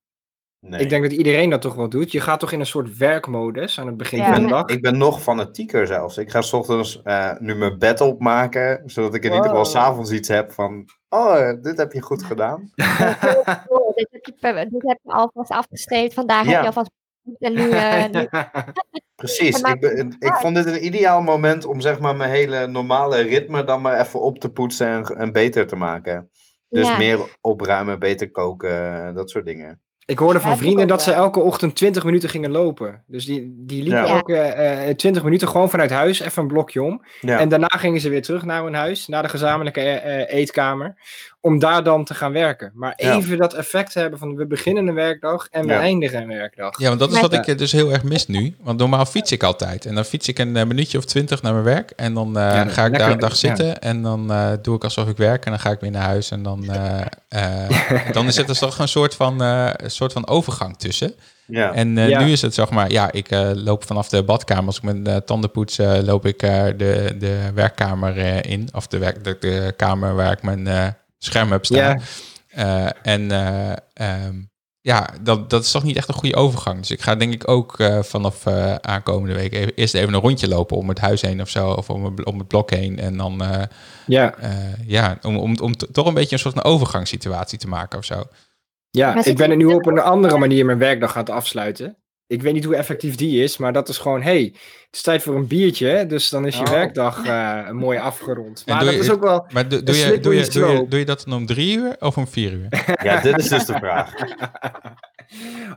[0.61, 0.81] Nee.
[0.81, 2.13] Ik denk dat iedereen dat toch wel doet.
[2.13, 4.33] Je gaat toch in een soort werkmodus aan het begin Ja.
[4.35, 4.67] van de dag?
[4.67, 6.19] ik ben nog fanatieker zelfs.
[6.19, 9.71] Ik ga 's ochtends eh, nu mijn bed opmaken, zodat ik in ieder geval Wow.
[9.73, 10.85] s'avonds iets heb van...
[11.09, 12.71] Oh, dit heb je goed gedaan.
[13.69, 16.91] Oh, dit, heb je, per- dit heb je alvast afgestreept, vandaag heb je alvast
[17.39, 18.29] en nu, eh, nu
[19.15, 19.61] Precies.
[19.61, 23.65] Ik, ben, ik vond dit een ideaal moment om zeg maar mijn hele normale ritme
[23.65, 26.31] dan maar even op te poetsen en, en beter te maken.
[26.69, 26.97] Dus Ja.
[26.97, 29.81] meer opruimen, beter koken, dat soort dingen.
[30.11, 33.03] Ik hoorde van vrienden ook dat ze elke ochtend 20 minuten gingen lopen.
[33.07, 34.07] Dus die, die liepen Ja.
[34.07, 37.05] elke eh 20 minuten gewoon vanuit huis, even een blokje om.
[37.21, 37.39] Ja.
[37.39, 40.95] En daarna gingen ze weer terug naar hun huis, naar de gezamenlijke eh, eh, eetkamer.
[41.43, 42.71] Om daar dan te gaan werken.
[42.75, 43.17] Maar Ja.
[43.17, 45.81] even dat effect hebben van we beginnen een werkdag en we Ja.
[45.81, 46.79] eindigen een werkdag.
[46.79, 48.57] Ja, want dat is wat ik eh, dus heel erg mis nu.
[48.63, 49.87] Want normaal fiets ik altijd.
[49.87, 51.91] En dan fiets ik een eh, minuutje of twintig naar mijn werk.
[51.91, 53.37] En dan eh, Ja, ga ik daar een dag ja.
[53.37, 53.81] zitten.
[53.81, 55.45] En dan eh, doe ik alsof ik werk.
[55.45, 56.31] En dan ga ik weer naar huis.
[56.31, 56.65] En dan,
[58.13, 61.15] dan is het dus toch een soort van, eh, een soort van overgang tussen.
[61.47, 61.73] Ja.
[61.75, 62.25] En eh, Ja.
[62.25, 64.67] nu is het zeg maar, ja, ik eh, loop vanaf de badkamer.
[64.67, 68.69] Als ik mijn tanden poets, eh, loop ik eh, de, de werkkamer eh, in.
[68.75, 70.87] Of de, werk, de, de kamer waar ik mijn eh,
[71.25, 71.79] scherm heb staan.
[71.79, 71.99] Ja.
[72.49, 74.35] Eh, en eh, ehm,
[74.81, 76.79] ja, dat, dat is toch niet echt een goede overgang.
[76.79, 80.21] Dus ik ga denk ik ook eh, vanaf eh, aankomende week even, eerst even een
[80.21, 81.71] rondje lopen om het huis heen of zo.
[81.71, 82.99] Of om, het- om het blok heen.
[82.99, 83.63] En dan, eh,
[84.07, 84.51] Ja, eh,
[84.87, 88.23] ja, om, om, om toch een beetje een soort van overgangssituatie te maken of zo.
[88.91, 91.97] ja ik ben er nu op een andere manier mijn werkdag gaan afsluiten.
[92.31, 94.43] Ik weet niet hoe effectief die is, maar dat is gewoon, hey,
[94.87, 96.71] het is tijd voor een biertje, dus dan is je Oh.
[96.71, 98.63] werkdag eh, mooi afgerond.
[98.67, 100.89] Maar doe dat je- is ook wel, Maar doe, je, doe, je, doe, je, slope.
[100.89, 102.69] doe je dat dan om drie uur of om vier uur?
[103.03, 104.13] Ja, dit is dus de vraag.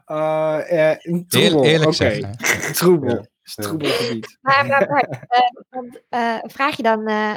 [0.06, 1.94] Een Eer- troebel, eerlijk oké.
[1.94, 2.38] zeggen.
[2.74, 4.38] Troebel, troebelgebied.
[4.42, 5.40] Maar, maar, maar eh,
[5.70, 7.34] want, eh, vraag je dan, eh,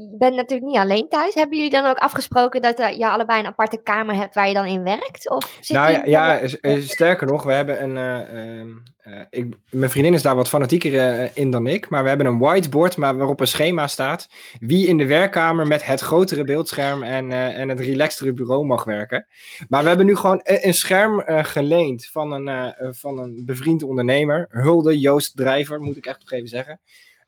[0.00, 1.34] je bent natuurlijk niet alleen thuis.
[1.34, 4.66] Hebben jullie dan ook afgesproken dat je allebei een aparte kamer hebt waar je dan
[4.66, 5.30] in werkt?
[5.30, 6.48] Of zit Nou ja, ja
[6.80, 7.96] sterker nog, we hebben een.
[7.96, 11.88] eh, ehm, eh, ik, mijn vriendin is daar wat fanatieker eh, in dan ik.
[11.88, 14.28] Maar we hebben een whiteboard maar waarop een schema staat.
[14.60, 19.26] Wie in de werkkamer met het grotere beeldscherm en, en het relaxtere bureau mag werken.
[19.68, 24.46] Maar we hebben nu gewoon een, een scherm geleend van een, van een bevriend ondernemer.
[24.50, 26.80] Hulde Joost Drijver, moet ik echt nog even zeggen.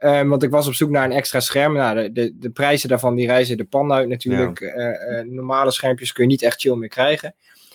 [0.03, 1.73] Ehm, want ik was op zoek naar een extra scherm.
[1.73, 4.61] Nou, de, de, de prijzen daarvan die reizen de pan uit natuurlijk.
[4.61, 7.35] Eh, eh, normale schermpjes kun je niet echt chill meer krijgen.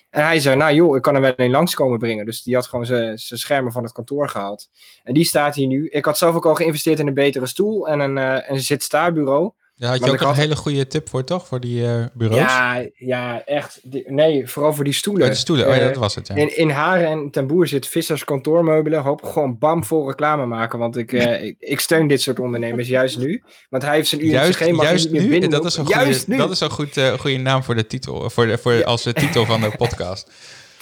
[0.10, 2.26] En hij zei, nou joh, ik kan er wel een langskomen brengen.
[2.26, 4.70] Dus die had gewoon zijn schermen van het kantoor gehaald.
[5.04, 5.88] En die staat hier nu.
[5.88, 9.52] Ik had zelf ook al geïnvesteerd in een betere stoel en een, eh een zit-sta-bureau.
[9.78, 11.48] Daar had je Maar ook een had- hele goede tip voor, toch?
[11.48, 12.40] Voor die eh, bureaus?
[12.40, 13.80] Ja, ja, echt.
[14.06, 15.24] Nee, vooral voor die stoelen.
[15.24, 15.68] Oh, de stoelen.
[15.68, 16.36] Oh ja, Eh, dat was het, ja.
[16.36, 19.02] in, in Haren en ten Boer zit Vissers kantoormeubelen.
[19.02, 20.80] Hoop gewoon bam vol reclame maken.
[20.80, 23.44] Want ik, eh, ik, ik steun dit soort ondernemers juist nu.
[23.70, 25.28] Want hij heeft zijn Juist, je juist nu?
[25.28, 26.38] binnen Dat is een Juist goede, nu.
[26.38, 28.30] dat is een goed, goede naam voor de titel.
[28.30, 30.32] Voor de, voor, Als de titel van de podcast.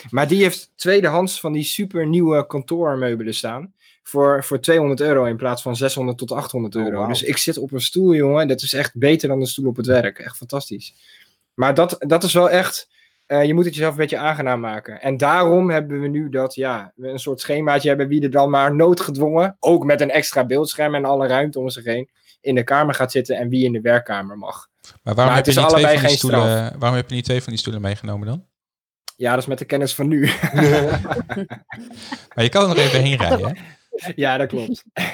[0.10, 3.74] Maar die heeft tweedehands van die super nieuwe kantoormeubelen staan.
[4.08, 7.08] Voor, voor 200 euro in plaats van 600 tot 800 Oh, euro.
[7.08, 8.48] Dus ik zit op een stoel, jongen.
[8.48, 10.20] Dat is echt beter dan een stoel op het werk.
[10.20, 10.94] Echt fantastisch.
[11.54, 12.88] Maar dat, dat is wel echt.
[13.26, 15.02] eh, je moet het jezelf een beetje aangenaam maken.
[15.02, 18.50] En daarom hebben we nu dat, ja, we een soort schemaatje hebben wie er dan
[18.50, 22.10] maar noodgedwongen, ook met een extra beeldscherm en alle ruimte om zich heen,
[22.42, 24.68] in de kamer gaat zitten en wie in de werkkamer mag.
[25.04, 27.16] Maar waarom, Maar heb je, niet twee allebei van die geen stoelen, waarom heb je
[27.16, 28.46] niet twee van die stoelen meegenomen dan?
[29.18, 30.30] Ja, dat is met de kennis van nu.
[32.36, 33.54] Maar je kan er nog even heen rijden, hè?
[34.16, 34.84] Ja, dat klopt.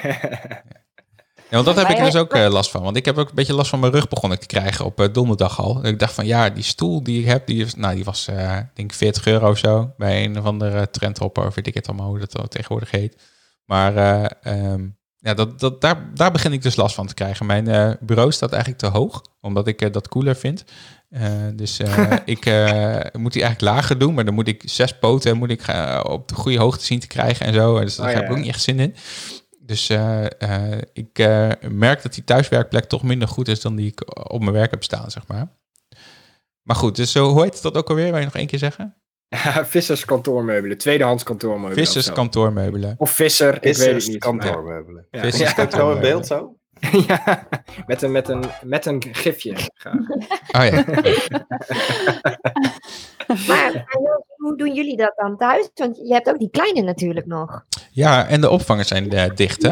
[1.52, 2.82] Ja, want dat heb ik dus ook eh, last van.
[2.82, 5.12] Want ik heb ook een beetje last van mijn rug begonnen te krijgen op eh,
[5.12, 5.82] donderdag al.
[5.82, 8.28] En ik dacht van ja, die stoel die ik heb, die, is, nou, die was
[8.28, 9.92] eh denk ik 40 euro of zo.
[9.96, 13.16] Bij een of andere trendhopper, of weet ik het allemaal hoe dat tegenwoordig heet.
[13.64, 17.46] Maar eh, ehm, ja, dat, dat, daar, daar begin ik dus last van te krijgen.
[17.46, 20.64] Mijn eh, bureau staat eigenlijk te hoog, omdat ik dat cooler vind.
[21.12, 24.98] Eh, dus eh, ik eh, moet die eigenlijk lager doen, maar dan moet ik zes
[24.98, 25.60] poten moet ik,
[26.02, 27.80] op de goede hoogte zien te krijgen en zo.
[27.80, 28.94] Dus daar Oh, ja, heb ik ook niet echt zin in.
[29.64, 33.86] Dus eh, eh, ik eh, merk dat die thuiswerkplek toch minder goed is dan die
[33.86, 35.56] ik op mijn werk heb staan, zeg maar.
[36.62, 38.10] Maar goed, dus zo, hoe heet dat ook alweer?
[38.10, 38.96] Wil je nog één keer zeggen?
[39.64, 41.78] Vissers kantoormeubelen, tweedehands kantoormeubelen.
[41.78, 42.94] of Vissers kantoormeubelen.
[42.98, 44.18] Of visser, ik weet het niet.
[44.18, 45.06] kantoormeubelen.
[45.10, 45.20] Ja.
[45.20, 45.56] Vissers Ja.
[45.56, 46.56] Heb je zo in beeld zo?
[47.08, 47.48] ja,
[47.86, 49.54] met een, met een, met een gifje.
[49.74, 49.94] graag.
[50.58, 50.84] Oh ja.
[53.46, 53.84] Maar,
[54.36, 55.70] hoe doen jullie dat dan thuis?
[55.74, 57.64] Want je hebt ook die kleine natuurlijk nog.
[57.90, 59.70] ja, en de opvangers zijn eh, dicht, hè?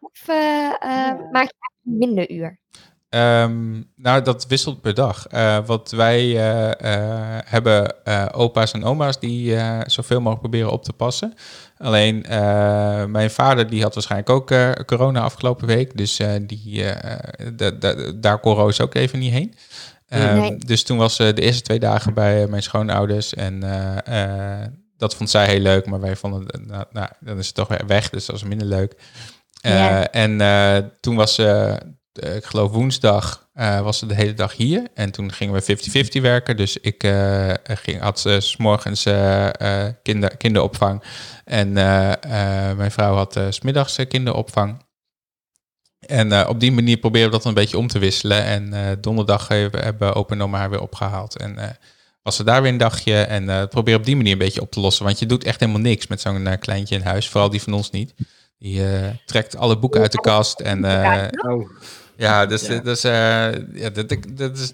[0.00, 2.58] Of eh, eh, maak je minder uur?
[3.08, 5.26] Ehm, nou, dat wisselt per dag.
[5.26, 10.72] Eh, wat wij eh, eh, hebben eh, opa's en oma's die eh, zoveel mogelijk proberen
[10.72, 11.34] op te passen.
[11.82, 15.96] Alleen eh, mijn vader die had waarschijnlijk ook eh, corona afgelopen week.
[15.96, 16.84] Dus eh, die,
[17.54, 19.54] da- da- daar kon Roos ook even niet heen.
[20.08, 20.56] Ehm, Nee.
[20.56, 23.34] Dus toen was ze de eerste twee dagen bij mijn schoonouders.
[23.34, 23.60] En
[24.96, 25.86] dat vond zij heel leuk.
[25.86, 28.10] Maar wij vonden, nou, nou, dan is het toch weer weg.
[28.10, 28.94] Dus dat was minder leuk.
[29.60, 30.10] Ja.
[30.10, 31.78] En toen was ze,
[32.18, 34.88] eh, ik geloof woensdag, eh, was ze de hele dag hier.
[34.94, 36.56] En toen gingen we 50-50 werken.
[36.56, 39.02] Dus ik eh, ging, had ze 's morgens
[40.02, 41.02] kinder, kinderopvang.
[41.44, 41.72] En
[42.76, 44.84] mijn vrouw had 's middags eh, kinderopvang.
[46.06, 48.44] En op die manier proberen we dat een beetje om te wisselen.
[48.44, 51.36] En donderdag hebben, hebben opa en oma haar weer opgehaald.
[51.36, 51.78] En
[52.22, 53.14] was ze daar weer een dagje.
[53.14, 55.04] En proberen op die manier een beetje op te lossen.
[55.04, 57.28] Want je doet echt helemaal niks met zo'n kleintje in huis.
[57.28, 58.14] Vooral die van ons niet.
[58.60, 60.60] Die eh, trekt alle boeken uit de kast.
[60.60, 61.70] En eh, Oh,
[62.16, 62.80] ja, dus, Ja.
[62.80, 64.72] dus eh, ja, dat, dat is,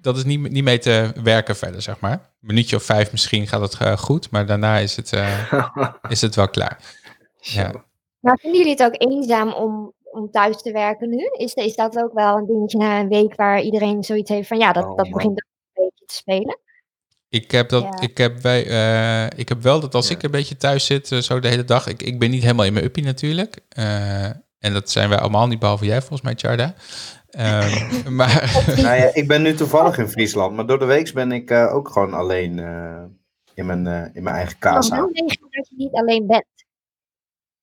[0.00, 2.12] dat is niet, niet mee te werken verder, zeg maar.
[2.12, 4.30] Een minuutje of vijf misschien gaat het goed.
[4.30, 5.52] Maar daarna is het, eh,
[6.08, 6.78] is het wel klaar.
[7.40, 7.84] Ja.
[8.20, 11.28] Maar vinden jullie het ook eenzaam om, om thuis te werken nu?
[11.32, 14.58] Is, is dat ook wel een dingetje na een week waar iedereen zoiets heeft van
[14.58, 16.58] ja, dat, Oh, dat begint ook een beetje te spelen?
[17.34, 18.00] Ik heb, dat, Ja.
[18.00, 20.14] ik, heb bij, eh, ik heb wel dat als Ja.
[20.14, 21.86] ik een beetje thuis zit, eh, zo de hele dag.
[21.86, 23.58] Ik, ik ben niet helemaal in mijn uppie natuurlijk.
[23.68, 24.24] Eh,
[24.58, 26.74] en dat zijn wij allemaal niet, behalve jij volgens mij, Charda.
[27.30, 27.70] Ehm,
[28.16, 31.50] maar Nou ja, ik ben nu toevallig in Friesland, maar door de week ben ik
[31.50, 33.02] eh, ook gewoon alleen eh,
[33.54, 36.44] in, mijn, eh, in mijn eigen Ik kan wel regelen dat je niet alleen bent.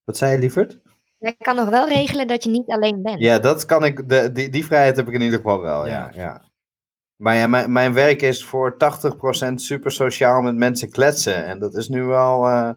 [0.04, 0.80] Wat zei je, lieverd?
[1.18, 3.20] Je kan nog wel regelen dat je niet alleen bent.
[3.20, 4.10] Ja, dat kan ik.
[4.10, 5.88] De, die, die vrijheid heb ik in ieder geval wel.
[5.88, 6.42] Ja, ja.
[7.22, 8.76] Maar ja, mijn, mijn werk is voor
[9.50, 11.46] 80% super sociaal met mensen kletsen.
[11.46, 12.48] En dat is nu wel.
[12.48, 12.70] eh,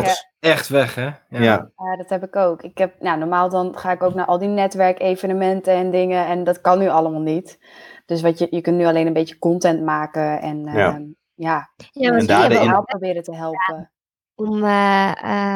[0.00, 1.04] Dat echt weg, hè?
[1.28, 1.70] Ja.
[1.76, 2.62] Ja, dat heb ik ook.
[2.62, 6.26] Ik heb, nou, normaal dan ga ik ook naar al die netwerkevenementen en dingen.
[6.26, 7.58] En dat kan nu allemaal niet.
[8.06, 10.40] Dus wat je, je kunt nu alleen een beetje content maken.
[10.40, 10.72] En Ja.
[10.72, 10.98] ja,
[11.34, 13.90] ja Ja, En want daar de in- proberen te helpen.
[14.34, 15.12] om eh,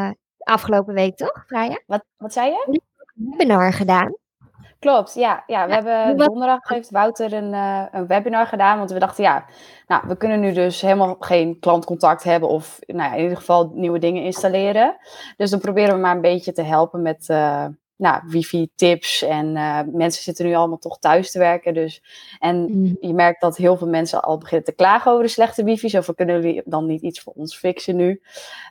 [0.06, 1.44] eh, afgelopen week, toch?
[1.86, 2.64] Wat, wat zei je?
[3.16, 4.14] Een webinar gedaan.
[4.82, 5.42] Klopt, ja.
[5.46, 8.78] ja we Ja, hebben donderdag heeft Wouter een, eh, een webinar gedaan.
[8.78, 9.44] Want we dachten, ja,
[9.86, 12.48] nou, we kunnen nu dus helemaal geen klantcontact hebben.
[12.48, 14.96] Of nou ja, in ieder geval nieuwe dingen installeren.
[15.36, 17.66] Dus dan proberen we maar een beetje te helpen met eh,
[18.02, 19.22] nou, wifi-tips.
[19.22, 21.74] En eh, mensen zitten nu allemaal toch thuis te werken.
[21.74, 22.02] Dus,
[22.38, 22.94] en Mhm.
[23.00, 25.88] je merkt dat heel veel mensen al beginnen te klagen over de slechte wifi.
[25.88, 28.22] Zo van, kunnen jullie dan niet iets voor ons fixen nu?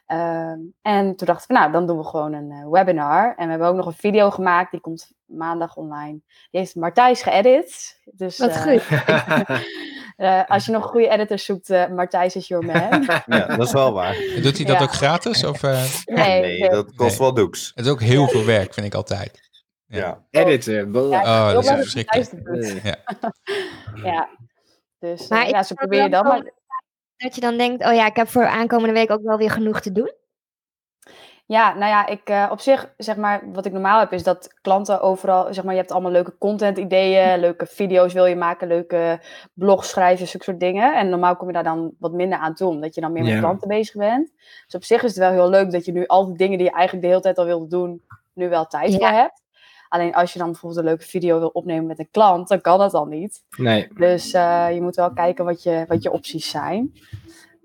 [0.06, 3.36] Ehm, en toen dachten we, nou, dan doen we gewoon een eh, webinar.
[3.36, 6.20] En we hebben ook nog een video gemaakt, die komt maandag online.
[6.52, 8.00] Die heeft Martijs geëdit.
[8.06, 8.84] Dus Wat eh, goed.
[10.22, 13.06] eh, als je nog goede editors zoekt, eh Martijs is your man.
[13.40, 14.16] Ja, dat is wel waar.
[14.42, 14.84] Doet hij dat Ja.
[14.84, 15.44] ook gratis?
[15.44, 17.18] Of, eh, Nee, dat kost Nee.
[17.20, 17.72] wel doeks.
[17.76, 19.50] het is ook heel veel werk, vind ik altijd.
[19.86, 20.24] Ja.
[20.30, 20.42] Ja.
[20.46, 20.96] Editen.
[20.96, 22.32] Oh, dat is verschrikkelijk.
[22.84, 22.96] Ja.
[24.04, 24.30] Ja.
[25.00, 26.32] Dus Maar ja, zo vind probeer je het wel dan.
[26.32, 26.52] Maar
[27.18, 29.82] Dat je dan denkt, oh ja, ik heb voor aankomende week ook wel weer genoeg
[29.82, 30.14] te doen.
[31.52, 34.54] Ja, nou ja, ik eh, op zich, zeg maar, wat ik normaal heb, is dat
[34.62, 38.68] klanten overal, zeg maar, je hebt allemaal leuke content ideeën, leuke video's wil je maken,
[38.68, 39.20] leuke
[39.54, 40.96] blogs schrijven, zulke soort dingen.
[40.96, 43.40] En normaal kom je daar dan wat minder aan toe, omdat je dan meer met
[43.40, 44.32] klanten bezig bent.
[44.66, 46.68] Dus op zich is het wel heel leuk dat je nu al die dingen die
[46.68, 48.02] je eigenlijk de hele tijd al wilde doen,
[48.34, 48.98] nu wel tijd Ja.
[48.98, 49.42] voor hebt.
[49.88, 52.80] Alleen als je dan bijvoorbeeld een leuke video wil opnemen met een klant, dan kan
[52.80, 53.44] dat dan niet.
[53.58, 56.94] Nee, Dus eh, je moet wel kijken wat je, wat je opties zijn.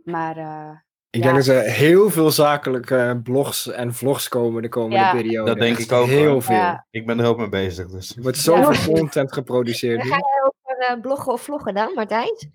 [0.05, 0.70] Maar eh,
[1.16, 1.33] ik Ja.
[1.33, 5.11] denk dat er heel veel zakelijke blogs en vlogs komen de komende Ja.
[5.11, 5.50] periode.
[5.50, 6.55] Dat denk ik ook, Heel veel.
[6.57, 8.16] ja, Ik ben er ook mee bezig, dus.
[8.16, 8.98] Er wordt zoveel Ja.
[8.98, 10.02] content geproduceerd.
[10.02, 12.50] Ga je over eh, bloggen of vloggen dan, Martijn?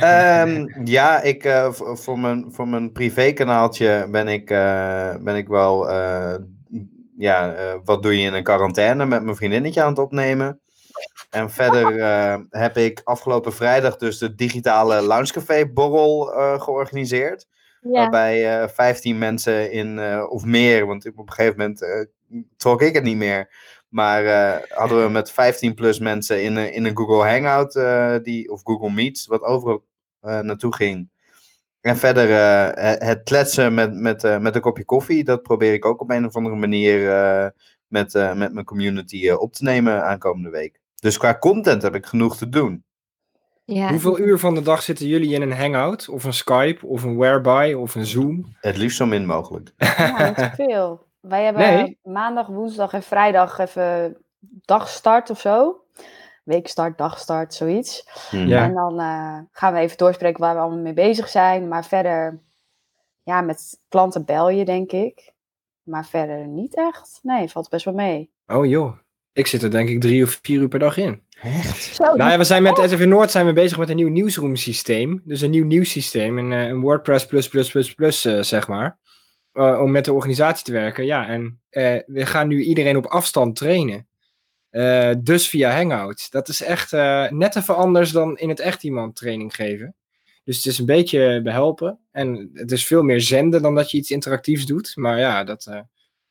[0.00, 5.90] Ehm, ja, ik, eh, voor, mijn, voor mijn privékanaaltje ben ik, eh, ben ik wel...
[5.90, 6.34] eh,
[7.18, 10.60] ja, eh, wat doe je in een quarantaine met mijn vriendinnetje aan het opnemen.
[11.30, 16.60] En verder eh, heb ik afgelopen vrijdag dus de digitale Loungecafé borrel eh,
[17.92, 22.04] Waarbij eh 15 mensen in, eh, of meer, want op een gegeven moment eh,
[22.56, 23.54] trok ik het niet meer.
[23.88, 24.24] Maar
[24.68, 27.72] hadden we met 15 plus mensen in, in een Google Hangout,
[28.24, 29.84] die, of Google Meets, wat overal
[30.20, 31.08] naartoe ging.
[31.80, 32.28] En verder
[33.04, 36.36] het- kletsen met, met, met een kopje koffie, dat probeer ik ook op een of
[36.36, 37.00] andere manier
[37.86, 40.80] met, met mijn community op te nemen aankomende week.
[40.94, 42.84] Dus qua content heb ik genoeg te doen.
[43.66, 43.88] Ja.
[43.90, 46.08] Hoeveel uur van de dag zitten jullie in een Hangout?
[46.08, 46.86] Of een Skype?
[46.86, 47.74] Of een Whereby?
[47.78, 48.56] Of een Zoom?
[48.60, 49.72] Het liefst zo min mogelijk.
[49.76, 51.04] Ja, niet veel.
[51.20, 51.98] Wij hebben Nee?
[52.02, 54.16] maandag, woensdag en vrijdag even
[54.64, 55.80] dagstart of zo.
[56.44, 58.08] Weekstart, dagstart, zoiets.
[58.30, 58.46] Hmm.
[58.46, 58.62] Ja.
[58.64, 61.68] En dan eh, gaan we even doorspreken waar we allemaal mee bezig zijn.
[61.68, 62.40] Maar verder,
[63.22, 65.32] ja, met klanten bel je, denk ik.
[65.82, 67.18] Maar verder niet echt.
[67.22, 68.30] Nee, valt best wel mee.
[68.46, 68.96] Oh joh.
[69.36, 71.22] Ik zit er denk ik drie of vier uur per dag in.
[71.92, 74.56] Zo, Nou ja, we zijn met SV Noord zijn we bezig met een nieuw nieuwsroom
[74.56, 75.22] systeem.
[75.24, 76.38] Dus een nieuw nieuwssysteem.
[76.38, 78.98] Een, eh, een WordPress plus plus plus plus, eh, zeg maar.
[79.52, 81.04] Eh, om met de organisatie te werken.
[81.04, 84.06] Ja, en eh, we gaan nu iedereen op afstand trainen.
[84.70, 86.30] Eh, dus via Hangout.
[86.30, 89.94] Dat is echt eh, net even anders dan in het echt iemand training geven.
[90.44, 91.98] Dus het is een beetje behelpen.
[92.12, 94.92] En het is veel meer zenden dan dat je iets interactiefs doet.
[94.96, 95.80] Maar ja, dat, eh,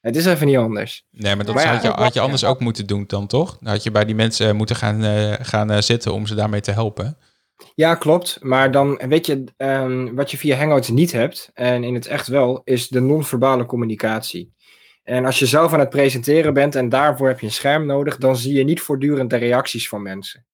[0.05, 1.05] het is even niet anders.
[1.11, 3.57] Nee, maar dat Maar ja, had, je, had je anders ook moeten doen dan, toch?
[3.57, 6.35] Dan had je bij die mensen eh, moeten gaan, eh, gaan eh, zitten om ze
[6.35, 7.17] daarmee te helpen.
[7.75, 8.37] Ja, klopt.
[8.41, 12.27] Maar dan weet je, ehm, wat je via Hangouts niet hebt, en in het echt
[12.27, 14.53] wel, is de non-verbale communicatie.
[15.03, 18.17] En als je zelf aan het presenteren bent en daarvoor heb je een scherm nodig,
[18.17, 20.45] dan zie je niet voortdurend de reacties van mensen.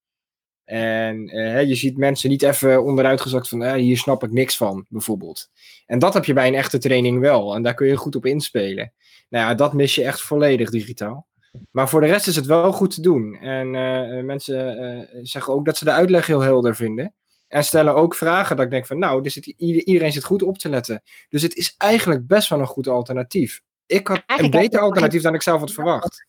[0.71, 4.85] En eh, je ziet mensen niet even onderuitgezakt van, eh, hier snap ik niks van,
[4.89, 5.49] bijvoorbeeld.
[5.85, 7.55] En dat heb je bij een echte training wel.
[7.55, 8.93] En daar kun je goed op inspelen.
[9.31, 11.27] Nou ja, dat mis je echt volledig digitaal.
[11.71, 13.35] Maar voor de rest is het wel goed te doen.
[13.35, 17.13] En eh, eh, mensen eh, zeggen ook dat ze de uitleg heel helder vinden.
[17.47, 20.57] En stellen ook vragen dat ik denk van, nou, zit, ieder- iedereen zit goed op
[20.57, 21.01] te letten.
[21.29, 23.61] Dus het is eigenlijk best wel een goed alternatief.
[23.85, 26.25] Ik had een Eigenlijk je beter alternatief dan ik zelf had verwacht.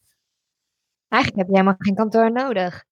[1.09, 2.85] Eigenlijk heb je helemaal geen kantoor nodig.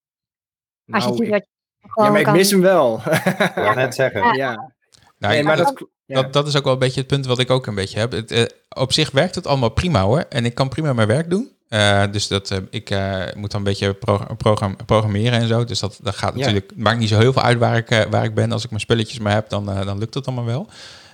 [0.91, 1.47] Als je Nou, ziet ik- wat
[1.79, 2.97] je ja, maar ik mis hem wel.
[2.97, 4.35] Ik wou net zeggen.
[4.37, 4.73] ja,
[5.19, 6.23] Nou, nee, maar dat, ja.
[6.23, 8.13] dat, dat is ook wel een beetje het punt wat ik ook een beetje heb.
[8.13, 10.25] Het, eh, op zich werkt het allemaal prima hoor.
[10.29, 11.51] En ik kan prima mijn werk doen.
[11.69, 12.91] Eh, dus dat, eh, ik
[13.37, 15.65] moet dan een beetje pro- program- programmeren en zo.
[15.65, 16.39] Dus dat, dat gaat Ja.
[16.39, 18.53] natuurlijk, maakt niet zo heel veel uit waar ik, waar ik ben.
[18.53, 20.67] Als ik mijn spulletjes maar heb, dan, dan lukt het allemaal wel.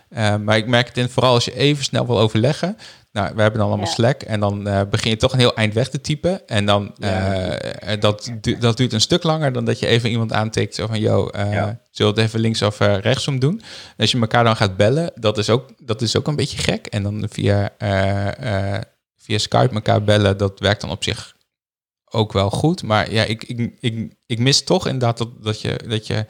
[0.08, 2.76] Eh, maar ik merk het in, vooral als je even snel wil overleggen,
[3.12, 3.92] Nou, we hebben dan allemaal Ja.
[3.92, 6.46] Slack en dan eh, begin je toch een heel eind weg te typen.
[6.46, 10.32] En dan, eh, dat, du- dat duurt een stuk langer dan dat je even iemand
[10.32, 10.74] aantikt.
[10.74, 11.80] Zo van, yo, Ja.
[11.92, 13.60] we het even links of rechtsom doen?
[13.60, 16.58] En als je elkaar dan gaat bellen, dat is ook, dat is ook een beetje
[16.58, 16.86] gek.
[16.86, 17.70] En dan via,
[19.16, 21.34] via Skype elkaar bellen, dat werkt dan op zich
[22.10, 22.82] ook wel goed.
[22.82, 26.26] Maar ja, ik, ik, ik, ik mis toch inderdaad dat, dat, je, dat je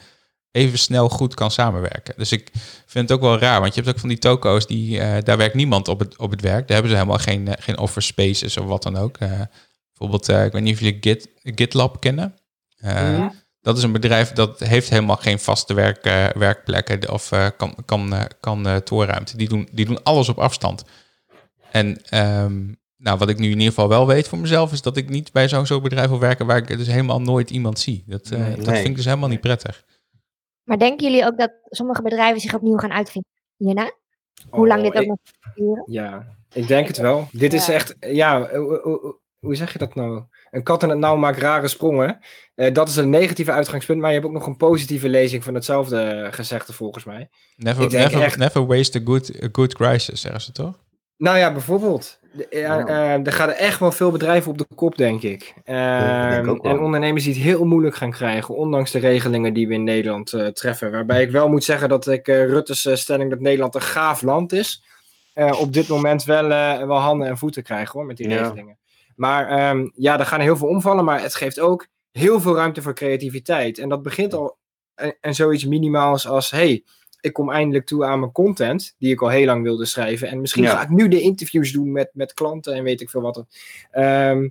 [0.57, 2.13] even snel goed kan samenwerken.
[2.17, 2.51] Dus ik
[2.85, 5.37] vind het ook wel raar, want je hebt ook van die toko's die eh, daar
[5.37, 6.67] werkt niemand op het, op het werk.
[6.67, 9.17] Daar hebben ze helemaal geen, eh, geen offer spaces of wat dan ook.
[9.17, 9.29] Eh,
[9.89, 12.35] bijvoorbeeld, ik weet niet of jullie Git, GitLab kennen.
[12.79, 13.27] Mhm.
[13.61, 16.03] Dat is een bedrijf dat heeft helemaal geen vaste werk,
[16.37, 19.37] werkplekken of kan, kan, kan toorruimte.
[19.37, 20.83] Die doen, die doen alles op afstand.
[21.71, 22.65] En ehm,
[22.97, 25.31] nou, wat ik nu in ieder geval wel weet voor mezelf, is dat ik niet
[25.31, 28.03] bij zo'n zo'n bedrijf wil werken waar ik dus helemaal nooit iemand zie.
[28.07, 28.55] Dat, Nee.
[28.55, 28.75] dat Nee.
[28.75, 29.83] vind ik dus helemaal niet prettig.
[30.67, 33.91] Maar denken jullie ook dat sommige bedrijven zich opnieuw gaan uitvinden hierna?
[34.49, 35.17] Hoe lang Oh, dit ook ik- nog
[35.55, 35.83] duren?
[35.85, 37.27] Ja, ik denk het wel.
[37.31, 40.23] Dit is echt, ja, hoe, hoe- hoe zeg je dat nou?
[40.51, 42.19] Een kat in het nauw maakt rare sprongen.
[42.55, 45.53] Eh, dat is een negatieve uitgangspunt, maar je hebt ook nog een positieve lezing van
[45.53, 47.29] hetzelfde gezegde volgens mij.
[47.55, 50.79] Never, never, echt- never waste a good, a good crisis, zeggen ze toch?
[51.17, 52.19] Nou ja, bijvoorbeeld.
[52.31, 55.53] De- ja, eh, er gaan echt wel veel bedrijven op de kop, denk ik.
[55.65, 59.53] Ja, ik denk Ehm, en ondernemers die het heel moeilijk gaan krijgen, ondanks de regelingen
[59.53, 60.91] die we in Nederland eh, treffen.
[60.91, 64.21] Waarbij ik wel moet zeggen dat ik eh, Rutte's eh, stelling dat Nederland een gaaf
[64.21, 64.83] land is,
[65.59, 66.47] op dit moment wel,
[66.87, 68.41] wel handen en voeten krijgen hoor, met die Ja.
[68.41, 68.77] regelingen.
[69.15, 72.81] Maar ehm, ja, er gaan heel veel omvallen, maar het geeft ook heel veel ruimte
[72.81, 73.77] voor creativiteit.
[73.77, 74.57] En dat begint al
[74.95, 76.83] en, en zoiets minimaals als, hey,
[77.19, 80.27] ik kom eindelijk toe aan mijn content, die ik al heel lang wilde schrijven.
[80.27, 80.69] En misschien Ja.
[80.75, 83.37] ga ik nu de interviews doen met, met klanten en weet ik veel wat.
[83.37, 83.45] er-
[83.91, 84.49] Ehm,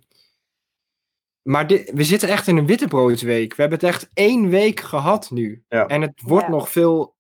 [1.43, 3.55] maar dit, we zitten echt in een wittebroodweek.
[3.55, 5.63] We hebben het echt één week gehad nu.
[5.69, 5.87] Ja.
[5.87, 6.51] En het wordt Ja.
[6.51, 7.15] nog veel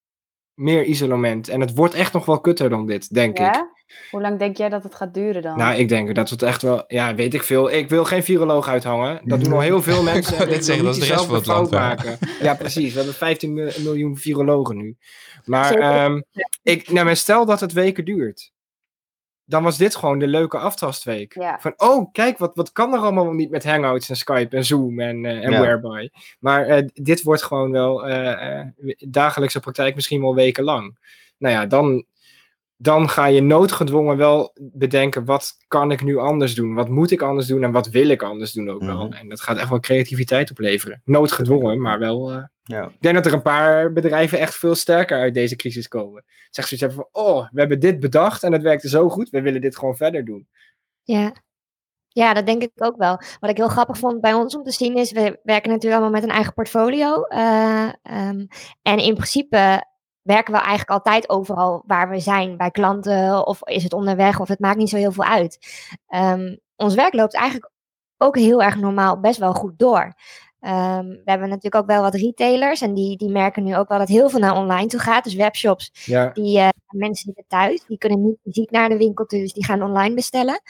[0.54, 1.48] meer isolement.
[1.48, 3.74] En het wordt echt nog wel kutter dan dit, denk ik.
[4.10, 5.58] Hoe lang denk jij dat het gaat duren dan?
[5.58, 7.72] Nou, ik denk dat het echt wel, ja, weet ik veel.
[7.72, 9.20] Ik wil geen viroloog uithangen.
[9.24, 10.50] Dat doen al heel veel mensen.
[10.50, 12.18] ik zeggen, dat is de rest van het fout land, maken.
[12.40, 12.90] Ja, precies.
[12.90, 14.96] We hebben 15 mil- miljoen virologen nu.
[15.44, 16.20] Maar ehm,
[16.62, 18.52] ik, nou, maar stel dat het weken duurt.
[19.48, 21.34] Dan was dit gewoon de leuke aftastweek.
[21.34, 21.58] Ja.
[21.60, 25.00] Van, oh, kijk, wat, wat kan er allemaal niet met Hangouts en Skype en Zoom
[25.00, 25.60] en, eh, en Ja.
[25.60, 26.08] Whereby.
[26.38, 28.66] Maar eh, dit wordt gewoon wel eh, eh,
[29.08, 30.98] dagelijkse praktijk, misschien wel wekenlang.
[31.38, 32.04] Nou ja, dan,
[32.76, 36.74] dan ga je noodgedwongen wel bedenken, wat kan ik nu anders doen?
[36.74, 39.06] Wat moet ik anders doen en wat wil ik anders doen ook wel?
[39.06, 39.12] Mhm.
[39.12, 41.00] En dat gaat echt wel creativiteit opleveren.
[41.04, 42.30] Noodgedwongen, maar wel...
[42.30, 42.84] eh, Ja.
[42.84, 46.24] ik denk dat er een paar bedrijven echt veel sterker uit deze crisis komen.
[46.50, 49.40] Zeg zoiets hebben van, oh, we hebben dit bedacht en het werkte zo goed, we
[49.40, 50.48] willen dit gewoon verder doen.
[51.02, 51.32] Ja.
[52.08, 53.20] ja, dat denk ik ook wel.
[53.40, 56.20] Wat ik heel grappig vond bij ons om te zien is, we werken natuurlijk allemaal
[56.20, 57.22] met een eigen portfolio.
[57.22, 58.46] eh, ehm,
[58.82, 59.84] en in principe
[60.26, 64.48] werken we eigenlijk altijd overal waar we zijn, bij klanten of is het onderweg of
[64.48, 65.58] het maakt niet zo heel veel uit.
[66.06, 67.70] Ehm, ons werk loopt eigenlijk
[68.16, 70.14] ook heel erg normaal best wel goed door.
[70.60, 73.98] Ehm, we hebben natuurlijk ook wel wat retailers en die, die merken nu ook wel
[73.98, 75.24] dat heel veel naar online toe gaat.
[75.24, 79.26] Dus webshops Ja, die eh, mensen zitten thuis, die kunnen niet fysiek naar de winkel
[79.26, 80.60] dus die gaan online bestellen.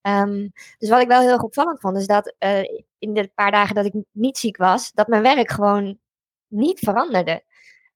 [0.00, 2.62] Ehm, dus wat ik wel heel erg opvallend vond, is dat eh,
[2.98, 5.98] in de paar dagen dat ik niet ziek was, dat mijn werk gewoon
[6.48, 7.42] niet veranderde.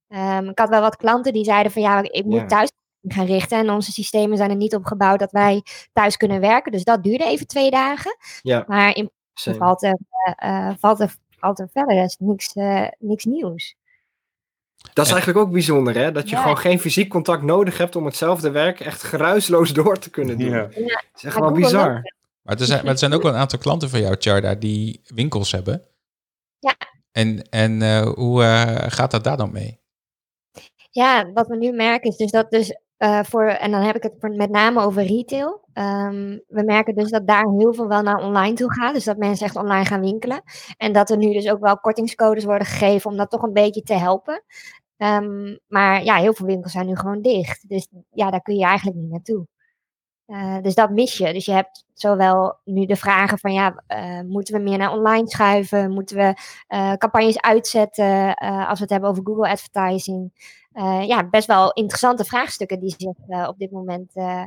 [0.08, 2.46] Ehm, ik had wel wat klanten die zeiden van ja, ik moet Ja.
[2.46, 2.70] thuis
[3.08, 6.72] gaan richten en onze systemen zijn er niet op gebouwd dat wij thuis kunnen werken.
[6.72, 8.16] Dus dat duurde even twee dagen.
[8.42, 9.56] ja, Maar in same.
[9.56, 9.98] valt er,
[10.36, 13.74] eh, eh, valt er, valt er verder rest niks, eh, niks nieuws.
[14.92, 16.12] Dat is eigenlijk ook bijzonder, hè?
[16.12, 16.42] Dat je Ja.
[16.42, 20.50] gewoon geen fysiek contact nodig hebt om hetzelfde werk echt geruisloos door te kunnen doen.
[20.50, 20.62] Ja.
[20.62, 22.12] Dat is echt Maar wel Google bizar.
[22.42, 25.00] Maar er zijn, maar er zijn ook wel een aantal klanten van jou, Charda, die
[25.04, 25.82] winkels hebben.
[26.58, 26.74] Ja.
[27.12, 29.80] En, en eh, hoe eh, gaat dat daar dan mee?
[30.98, 34.02] Ja, wat we nu merken is dus dat dus eh, voor, en dan heb ik
[34.02, 35.68] het met name over retail.
[35.72, 38.94] Ehm, we merken dus dat daar heel veel wel naar online toe gaat.
[38.94, 40.42] Dus dat mensen echt online gaan winkelen.
[40.76, 43.82] En dat er nu dus ook wel kortingscodes worden gegeven om dat toch een beetje
[43.82, 44.44] te helpen.
[44.96, 47.68] Ehm, maar ja, heel veel winkels zijn nu gewoon dicht.
[47.68, 49.46] Dus ja, daar kun je eigenlijk niet naartoe.
[50.26, 51.32] Eh, dus dat mis je.
[51.32, 55.28] Dus je hebt zowel nu de vragen van ja, eh, moeten we meer naar online
[55.28, 55.90] schuiven?
[55.90, 56.34] Moeten we
[56.96, 60.32] campagnes uitzetten als we het hebben over Google advertising?
[60.72, 64.10] Eh, ja, best wel interessante vraagstukken die zich eh, op dit moment.
[64.14, 64.44] eh,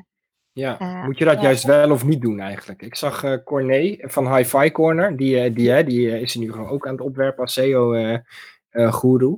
[0.53, 2.81] Ja, moet je dat juist wel of niet doen eigenlijk?
[2.81, 7.01] Ik zag Corné van Hi-Fi Corner, die, die, die is nu gewoon ook aan het
[7.01, 9.37] opwerpen als SEO-guru.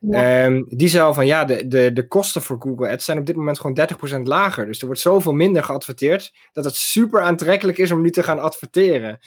[0.00, 0.44] Ja.
[0.44, 3.26] Ehm, die zei al van ja, de, de, de kosten voor Google Ads zijn op
[3.26, 3.78] dit moment gewoon
[4.18, 4.66] 30% lager.
[4.66, 8.40] Dus er wordt zoveel minder geadverteerd dat het super aantrekkelijk is om nu te gaan
[8.40, 9.18] adverteren.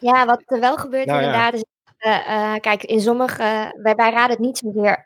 [0.00, 1.26] Ja, wat er wel gebeurt Nou ja.
[1.26, 1.64] inderdaad is,
[2.60, 5.04] kijk, in sommige, wij, wij raden het niet zozeer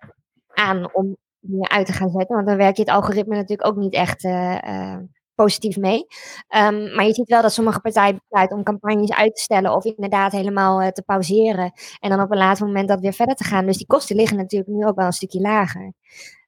[0.48, 3.76] aan om dingen uit te gaan zetten, want dan werkt je het algoritme natuurlijk ook
[3.76, 4.98] niet echt eh, eh,
[5.34, 6.06] positief mee.
[6.48, 9.84] Ehm, maar je ziet wel dat sommige partijen besluiten om campagnes uit te stellen of
[9.84, 11.72] inderdaad helemaal eh, te pauzeren.
[12.00, 13.66] En dan op een later moment dat weer verder te gaan.
[13.66, 15.92] Dus die kosten liggen natuurlijk nu ook wel een stukje lager.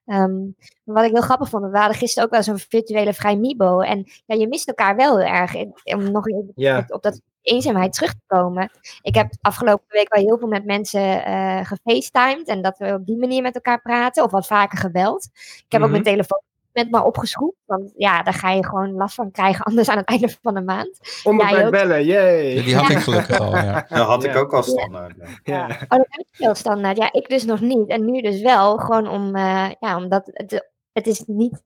[0.04, 0.36] Ehm,
[0.84, 3.80] wat ik heel grappig vond, we hadden gisteren ook wel zo'n virtuele vrij Mibo.
[3.80, 5.54] En ja, je mist elkaar wel heel erg.
[5.84, 8.70] Om nog even op dat eenzaamheid terug te komen.
[9.02, 12.46] Ik heb afgelopen week wel heel veel met mensen eh gefacetimed.
[12.48, 14.24] En dat we op die manier met elkaar praten.
[14.24, 15.24] Of wat vaker gebeld.
[15.34, 15.90] Ik heb ook Mhm.
[15.90, 16.42] mijn telefoon
[16.72, 17.56] met me opgeschroefd.
[17.64, 19.64] Want ja, daar ga je gewoon last van krijgen.
[19.68, 20.98] Anders aan het einde van de maand.
[21.24, 21.70] Onbeperkt ook.
[21.70, 22.62] bellen, yay!
[22.62, 23.84] Die had ik gelukkig al, ja.
[23.88, 24.38] Dat had ik Ja.
[24.38, 25.14] ook al standaard.
[25.42, 25.54] ja.
[25.54, 25.66] Ja.
[25.66, 26.96] Oh, dat heb ik heel standaard.
[26.96, 27.88] Ja, ik dus nog niet.
[27.88, 28.76] En nu dus wel.
[28.78, 31.62] Gewoon om, eh, ja, omdat het, het is niet.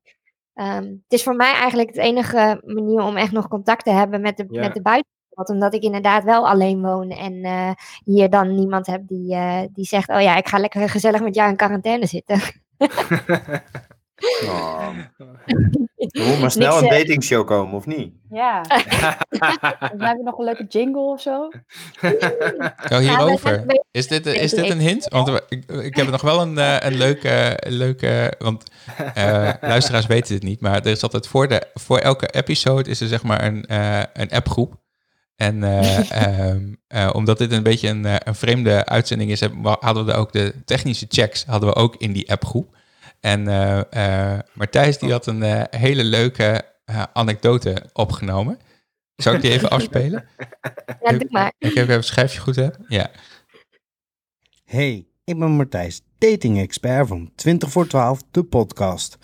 [0.54, 4.20] ehm, het is voor mij eigenlijk het enige manier om echt nog contact te hebben
[4.20, 4.60] met de, Ja.
[4.60, 4.82] met de
[5.38, 5.48] buitenwereld.
[5.48, 7.70] Omdat ik inderdaad wel alleen woon en eh,
[8.04, 11.34] hier dan niemand heb die, eh, die zegt: Oh ja, ik ga lekker gezellig met
[11.34, 12.40] jou in quarantaine zitten.
[14.44, 14.88] Oh.
[15.96, 18.12] Er moet maar snel Niks, een eh, datingshow komen, of niet?
[18.30, 18.62] Ja.
[19.96, 21.48] Dan heb je nog een leuke jingle of zo.
[22.88, 23.66] Ja, hierover.
[23.66, 25.08] we- Is dit, is dit een hint?
[25.08, 28.32] Want we- ik, ik heb nog wel een, eh, een leuke, een leuke...
[28.38, 28.64] Want
[29.14, 33.00] eh, luisteraars weten dit niet, maar er is altijd voor, de, voor elke episode is
[33.00, 34.74] er zeg maar een, eh, een appgroep.
[35.38, 39.76] En eh, ehm, eh, omdat dit een beetje een, eh, een vreemde uitzending is, hebben
[39.80, 42.76] hadden we ook de technische checks hadden we ook in die appgroep.
[43.20, 48.58] En uh, uh, Martijs die had een uh, hele leuke uh, anekdote opgenomen.
[49.16, 50.28] Zou ik die even afspelen?
[51.02, 51.52] Ja, doe maar.
[51.58, 52.76] Ik heb even een schrijfje goed heb.
[52.88, 53.10] Ja.
[54.64, 59.18] Hey, ik ben Martijs, dating-expert van 20 voor 12, de podcast.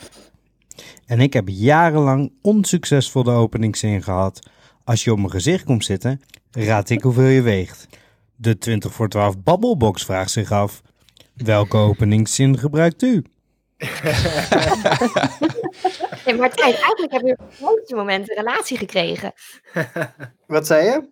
[1.06, 4.52] En ik heb jarenlang onsuccesvol de openingszin gehad.
[4.84, 6.20] Als je op mijn gezicht komt zitten,
[6.50, 7.86] raad ik hoeveel je weegt.
[8.36, 10.82] De 20 voor 12 babbelbox vraagt zich af.
[11.34, 13.24] Welke openingszin gebruikt u?
[16.24, 19.32] Nee, maar eigenlijk heb je op het juiste moment een relatie gekregen.
[20.46, 21.08] Wat zei je?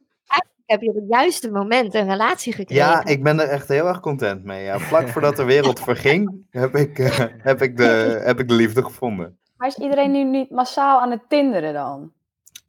[0.67, 2.85] Heb je op het juiste moment een relatie gekregen?
[2.85, 4.65] Ja, ik ben er echt heel erg content mee.
[4.65, 4.79] Ja.
[4.79, 8.83] Vlak voordat de wereld verging, heb ik, uh, heb, ik de, heb ik de liefde
[8.85, 9.39] gevonden.
[9.57, 12.13] Maar is iedereen nu niet massaal aan het tinderen dan?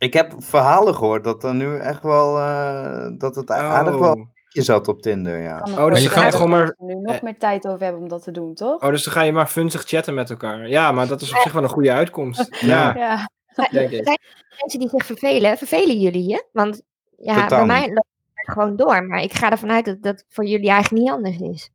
[0.04, 4.62] Ik heb verhalen gehoord dat er nu echt wel, uh, dat het aardig wel je
[4.62, 5.68] zat op Tinder, ja.
[5.78, 6.76] Oh, dus je gaat gewoon maar...
[6.78, 8.82] nu nog meer tijd over hebben om dat te doen, toch?
[8.82, 10.68] Oh, dus dan ga je maar funzig chatten met elkaar.
[10.68, 12.58] Ja, maar dat is op zich wel een goede uitkomst.
[12.60, 13.30] Ja, ja.
[13.72, 14.04] denk ik.
[14.04, 14.20] Zijn
[14.60, 16.46] mensen die zich vervelen, vervelen jullie je?
[16.52, 16.82] Want
[17.18, 19.04] ja, Totaal bij mij loopt het gewoon door.
[19.04, 21.72] Maar ik ga ervan uit dat dat voor jullie eigenlijk niet anders is.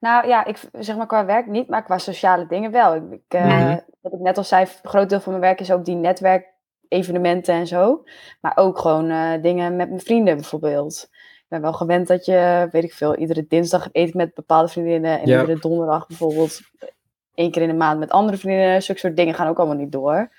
[0.00, 2.94] Nou ja, ik zeg maar qua werk niet, maar qua sociale dingen wel.
[2.94, 3.80] Ik, ik, uh, mm-hmm.
[4.00, 5.96] Wat ik net al zei, een groot deel van mijn werk is ook die
[6.88, 8.04] netwerkevenementen en zo.
[8.40, 11.08] Maar ook gewoon uh, dingen met mijn vrienden bijvoorbeeld.
[11.12, 14.68] Ik ben wel gewend dat je, weet ik veel, iedere dinsdag eet ik met bepaalde
[14.68, 15.20] vriendinnen.
[15.20, 15.40] En ja.
[15.40, 16.60] iedere donderdag bijvoorbeeld
[17.34, 18.82] één keer in de maand met andere vriendinnen.
[18.82, 20.32] Zulke soort dingen gaan ook allemaal niet door.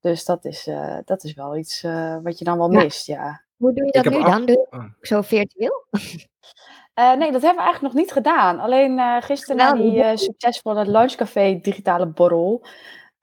[0.00, 2.82] Dus dat is, uh, dat is wel iets uh, wat je dan wel ja.
[2.82, 3.42] mist, ja.
[3.56, 4.46] Hoe doe je dat nu dan?
[4.46, 5.86] Doe je zo virtueel?
[5.90, 8.60] Uh, nee, dat hebben we eigenlijk nog niet gedaan.
[8.60, 12.64] Alleen uh, gisteren na die uh, succesvolle Lunchcafé digitale borrel...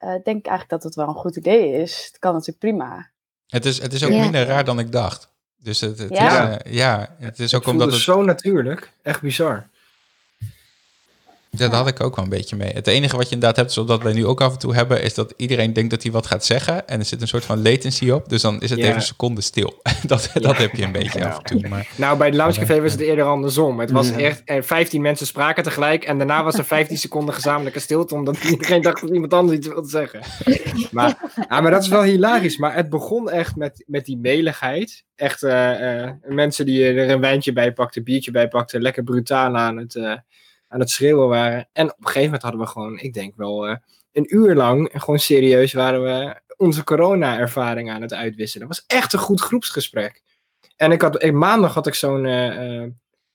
[0.02, 2.06] denk ik eigenlijk dat het wel een goed idee is.
[2.06, 3.10] Het kan natuurlijk prima.
[3.48, 4.22] Het is, het is ook ja.
[4.22, 5.32] minder raar dan ik dacht.
[5.58, 6.64] Dus het, het ja?
[6.64, 8.02] Is, ja, het is ook het omdat het...
[8.02, 8.92] zo natuurlijk.
[9.02, 9.68] Echt bizar.
[11.58, 12.72] Ja, daar had ik ook wel een beetje mee.
[12.74, 15.14] Het enige wat je inderdaad hebt, zoals wij nu ook af en toe hebben, is
[15.14, 16.88] dat iedereen denkt dat hij wat gaat zeggen.
[16.88, 18.30] En er zit een soort van latency op.
[18.30, 18.86] Dus dan is het ja.
[18.86, 19.82] even een seconde stil.
[20.08, 20.40] dat, ja.
[20.40, 21.28] dat heb je een beetje ja.
[21.28, 21.68] af en toe.
[21.70, 21.88] Maar...
[21.96, 23.80] Nou, bij de Loungecafé was het eerder andersom.
[23.80, 26.04] Het was echt, er 15 mensen spraken tegelijk.
[26.04, 28.16] En daarna was er 15 seconden gezamenlijke stilte.
[28.16, 30.22] Omdat iedereen dacht dat iemand anders iets wilde zeggen.
[30.92, 31.18] Maar,
[31.50, 32.58] ja, maar dat is wel hilarisch.
[32.58, 35.04] Maar het begon echt met, met die meligheid.
[35.16, 38.82] Echt uh, uh, mensen die er een wijntje bij pakten, een biertje bij pakten.
[38.82, 39.96] Lekker brutaal aan het...
[39.96, 40.14] Uh,
[40.72, 41.70] aan het schreeuwen waren.
[41.74, 43.76] En op een gegeven moment hadden we gewoon, ik denk wel uh,
[44.12, 48.68] een uur lang, gewoon serieus waren we onze corona-ervaring aan het uitwisselen.
[48.68, 50.24] Het was echt een goed groepsgesprek.
[50.76, 52.88] En ik had, ik, maandag had ik zo'n uh, uh,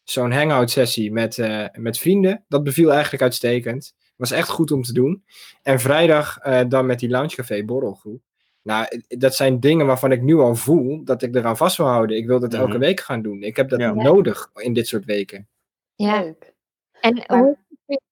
[0.03, 1.39] zo'n hangout-sessie met,
[1.72, 2.45] met vrienden.
[2.49, 3.95] Dat beviel eigenlijk uitstekend.
[4.16, 5.24] Was echt goed om te doen.
[5.62, 8.22] En vrijdag dan met die Loungecafé borrelgroep.
[8.62, 12.16] Nou, dat zijn dingen waarvan ik nu al voel dat ik eraan vast wil houden.
[12.16, 12.80] Ik wil dat elke mm-hmm.
[12.80, 13.43] week gaan doen.
[13.43, 13.93] Ik heb dat ja.
[13.93, 15.49] nodig in dit soort weken.
[15.95, 16.20] Ja.
[16.20, 16.55] Leuk.
[17.01, 17.57] En maar, hoe,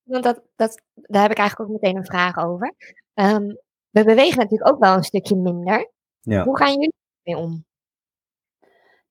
[0.02, 2.74] want dat, dat, daar heb ik eigenlijk ook meteen een vraag over.
[3.14, 3.58] Um,
[3.90, 5.90] we bewegen natuurlijk ook wel een stukje minder.
[6.20, 6.44] Ja.
[6.44, 7.64] Hoe gaan jullie mee om?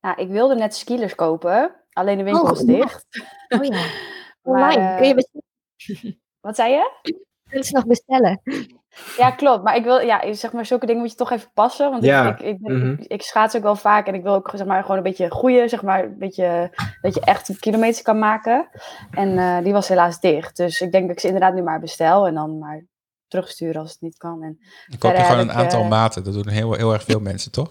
[0.01, 3.05] Nou, ik wilde net skilers kopen, alleen de winkel oh, is dicht.
[3.47, 3.85] Oh ja.
[4.41, 6.21] Online, maar, uh, kun je bestellen?
[6.45, 6.91] Wat zei je?
[7.49, 8.41] Kun je nog bestellen?
[9.17, 9.63] Ja, klopt.
[9.63, 11.89] Maar ik wil, ja, zeg maar, zulke dingen moet je toch even passen.
[11.89, 12.29] Want ja.
[12.29, 14.81] ik, ik, ik, ik, ik, schaats ook wel vaak en ik wil ook, zeg maar,
[14.81, 18.69] gewoon een beetje groeien, zeg maar, een beetje, dat je echt kilometers kan maken.
[19.11, 20.57] En uh, die was helaas dicht.
[20.57, 22.85] Dus ik denk dat ik ze inderdaad nu maar bestel en dan maar
[23.27, 24.43] terugsturen als het niet kan.
[24.43, 26.23] En Dan koop je gewoon een aantal eh, maten.
[26.23, 27.69] Dat doen heel, heel erg veel mensen, toch?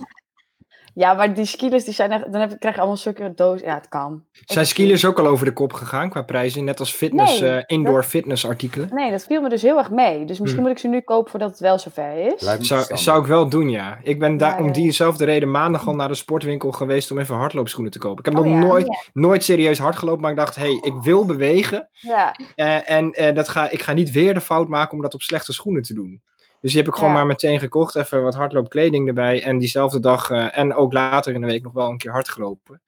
[0.94, 3.60] Ja, maar die skiles die zijn echt, dan heb, krijg je allemaal zulke doos.
[3.60, 4.24] Ja, het kan.
[4.44, 6.64] Zijn skiers ook al over de kop gegaan qua prijzen?
[6.64, 8.88] Net als fitness, Nee, eh, indoor fitness artikelen?
[8.92, 10.24] Nee, dat viel me dus heel erg mee.
[10.24, 10.66] Dus misschien Hm.
[10.68, 12.66] moet ik ze nu kopen voordat het wel zover is.
[12.68, 13.98] Zou, zou ik wel doen, ja.
[14.02, 17.92] Ik ben daar om diezelfde reden maandag al naar de sportwinkel geweest om even hardloopschoenen
[17.92, 18.18] te kopen.
[18.18, 20.78] Ik heb Oh nog ja, nooit, nooit serieus hard gelopen, maar ik dacht, hé, hey,
[20.82, 21.88] ik wil bewegen.
[21.92, 25.14] Ja, eh, en eh, dat ga, ik ga niet weer de fout maken om dat
[25.14, 26.22] op slechte schoenen te doen.
[26.62, 27.16] Dus die heb ik gewoon Ja.
[27.16, 29.42] maar meteen gekocht, even wat hardloopkleding erbij.
[29.42, 32.28] En diezelfde dag eh, en ook later in de week nog wel een keer hard
[32.28, 32.82] gelopen.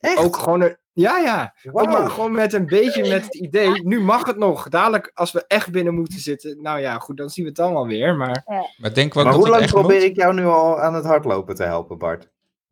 [0.00, 0.18] Echt?
[0.18, 4.00] Ook gewoon, een, ja ja, ook maar gewoon met een beetje met het idee, nu
[4.00, 4.68] mag het nog.
[4.68, 7.72] Dadelijk als we echt binnen moeten zitten, nou ja, goed, dan zien we het dan
[7.72, 8.16] wel weer.
[8.16, 8.42] Maar
[8.76, 10.04] Maar denk wel Maar dat hoe lang echt probeer moet?
[10.10, 12.20] ik jou nu al aan het hardlopen te helpen, Bart?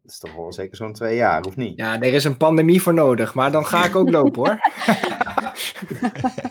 [0.03, 1.77] Dat is toch wel zeker zo'n twee jaar, of niet?
[1.79, 4.59] ja, er is een pandemie voor nodig, maar dan ga ik ook lopen hoor.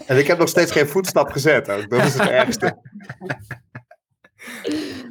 [0.07, 1.89] En ik heb nog steeds geen voetstap gezet ook.
[1.89, 2.77] Dat is het ergste.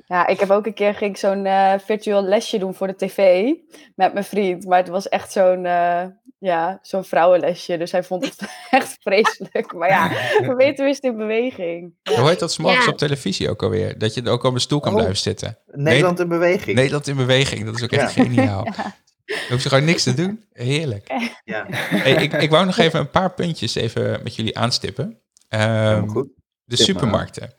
[0.07, 2.97] ja, ik heb ook een keer ging ik zo'n eh, virtueel lesje doen voor de
[2.97, 3.51] tv
[3.95, 4.65] met mijn vriend.
[4.67, 6.05] Maar het was echt zo'n eh,
[6.39, 7.77] ja, zo'n vrouwenlesje.
[7.79, 8.37] Dus hij vond het
[8.71, 9.73] echt vreselijk.
[9.73, 10.09] Maar ja,
[10.41, 11.95] we weten tenminste in beweging.
[12.03, 12.21] Ja.
[12.21, 12.91] Hoe heet dat 's morgens Ja.
[12.91, 13.99] op televisie ook alweer?
[13.99, 14.97] Dat je ook op een stoel kan Oh.
[14.97, 15.59] blijven zitten.
[15.67, 16.77] Nederland in beweging.
[16.77, 18.65] Nederland in beweging, dat is ook echt geniaal.
[18.65, 20.45] Dan hoef je gewoon niks te doen.
[20.53, 21.13] Heerlijk.
[21.45, 25.19] Ja, Hey, ik, ik wou nog even een paar puntjes even met jullie aanstippen.
[25.49, 26.29] Ehm, goed.
[26.65, 27.53] de Tip supermarkten.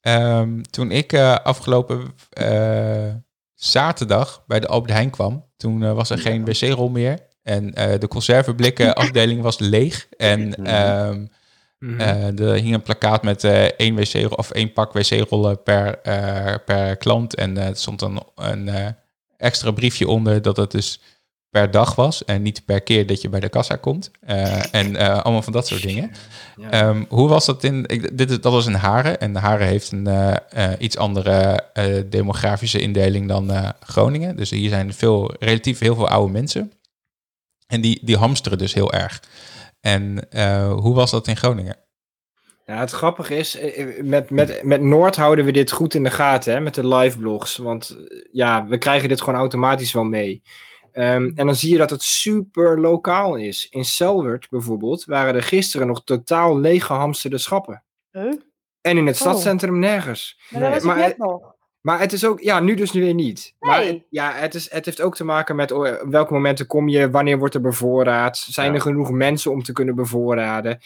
[0.00, 3.14] Ehm, toen ik eh, afgelopen eh,
[3.54, 7.18] zaterdag bij de Albert Heijn kwam, toen eh, was er geen wc-rol meer.
[7.42, 10.06] En eh, de conserveblikken afdeling was leeg.
[10.16, 10.64] En Mhm.
[10.66, 11.26] ehm,
[11.98, 16.54] eh, er hing een plakkaat met eh, één wc of één pak wc-rollen per, eh,
[16.64, 17.34] per klant.
[17.34, 18.86] En eh, er stond dan een eh,
[19.36, 21.00] extra briefje onder dat het dus
[21.50, 24.10] per dag was en niet per keer dat je bij de kassa komt.
[24.20, 26.10] Eh, en eh, allemaal van dat soort dingen.
[26.56, 26.70] Ja.
[26.70, 27.84] Ehm, hoe was dat in...
[27.86, 29.20] Ik, dit dat was in Haren.
[29.20, 31.64] En Haren heeft een eh, iets andere
[32.06, 34.36] demografische indeling dan Groningen.
[34.36, 36.72] Dus hier zijn veel, relatief heel veel oude mensen.
[37.66, 39.22] En die, die hamsteren dus heel erg.
[39.80, 40.26] En
[40.70, 41.76] hoe was dat in Groningen?
[42.64, 43.58] Ja, het grappige is,
[44.02, 47.18] met, met, met Noord houden we dit goed in de gaten, hè, met de live
[47.18, 47.56] blogs.
[47.56, 47.96] Want
[48.32, 50.42] ja, we krijgen dit gewoon automatisch wel mee.
[50.98, 53.66] Ehm, en dan zie je dat het super lokaal is.
[53.70, 57.82] In Selwert bijvoorbeeld waren er gisteren nog totaal leeg gehamsterde schappen.
[58.10, 58.32] Huh?
[58.80, 59.20] En in het Oh.
[59.20, 60.40] stadscentrum nergens.
[60.50, 61.54] Maar dat was net nog.
[61.80, 63.54] maar het is ook, ja, nu dus nu weer niet.
[63.58, 63.92] Maar Nee.
[63.92, 66.88] het, ja, het, is, het heeft ook te maken met oh, op welke momenten kom
[66.88, 68.74] je, wanneer wordt er bevoorraad, zijn Ja.
[68.74, 70.80] er genoeg mensen om te kunnen bevoorraden.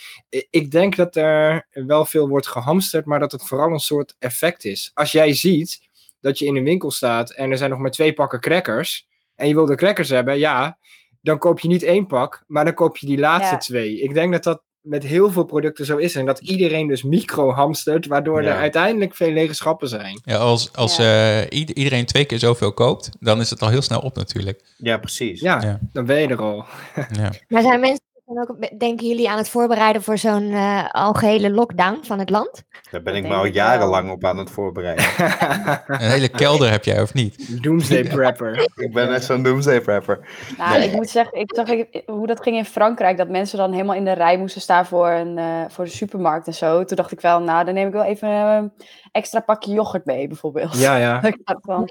[0.50, 4.64] Ik denk dat er wel veel wordt gehamsterd, maar dat het vooral een soort effect
[4.64, 4.90] is.
[4.94, 5.80] Als jij ziet
[6.20, 9.10] dat je in een winkel staat en er zijn nog maar twee pakken crackers
[9.42, 10.78] en je wil de crackers hebben, ja,
[11.20, 13.58] dan koop je niet één pak, maar dan koop je die laatste Ja.
[13.60, 14.00] twee.
[14.00, 17.50] Ik denk dat dat met heel veel producten zo is en dat iedereen dus micro
[17.52, 18.48] hamstert, waardoor Ja.
[18.48, 20.20] er uiteindelijk veel lege schappen zijn.
[20.24, 23.82] Ja, als als eh, ied- iedereen twee keer zoveel koopt, dan is het al heel
[23.82, 24.74] snel op natuurlijk.
[24.76, 25.40] Ja, precies.
[25.40, 25.78] Ja, Ja.
[25.92, 26.64] dan ben je er al.
[27.12, 27.30] Ja.
[27.48, 31.98] Maar zijn mensen dan ook, denken jullie aan het voorbereiden voor zo'n eh, algehele lockdown
[32.02, 32.62] van het land?
[32.90, 35.04] Daar ben ik me al jarenlang op aan het voorbereiden.
[35.86, 37.62] Een hele kelder heb jij, of niet?
[37.62, 38.60] Doomsday Prepper.
[38.84, 40.28] ik ben echt zo'n doomsday prepper.
[40.58, 43.16] Nou, ik moet zeggen, ik zag ik- hoe dat ging in Frankrijk.
[43.16, 46.46] Dat mensen dan helemaal in de rij moesten staan voor, een, eh, voor de supermarkt
[46.46, 46.84] en zo.
[46.84, 48.72] Toen dacht ik wel, nou, dan neem ik wel even een
[49.12, 50.78] extra pakje yoghurt mee, bijvoorbeeld.
[50.78, 51.22] Ja, ja.
[51.26, 51.88] Ik dacht van,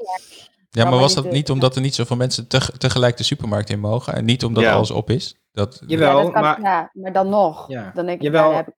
[0.70, 3.70] Ja, maar was dat de- niet omdat er niet zoveel mensen teg- tegelijk de supermarkt
[3.70, 4.14] in mogen?
[4.14, 4.74] En niet omdat Ja.
[4.74, 5.36] alles op is?
[5.52, 7.68] Dat, Jawel, ja, dat kan, maar- ja, maar dan nog.
[7.68, 7.92] Ja.
[7.94, 8.48] Dan denk ik, Jawel.
[8.48, 8.74] daar heb ik,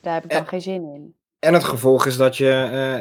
[0.00, 1.14] daar heb ik dan geen zin in.
[1.38, 2.50] En het gevolg is dat, je,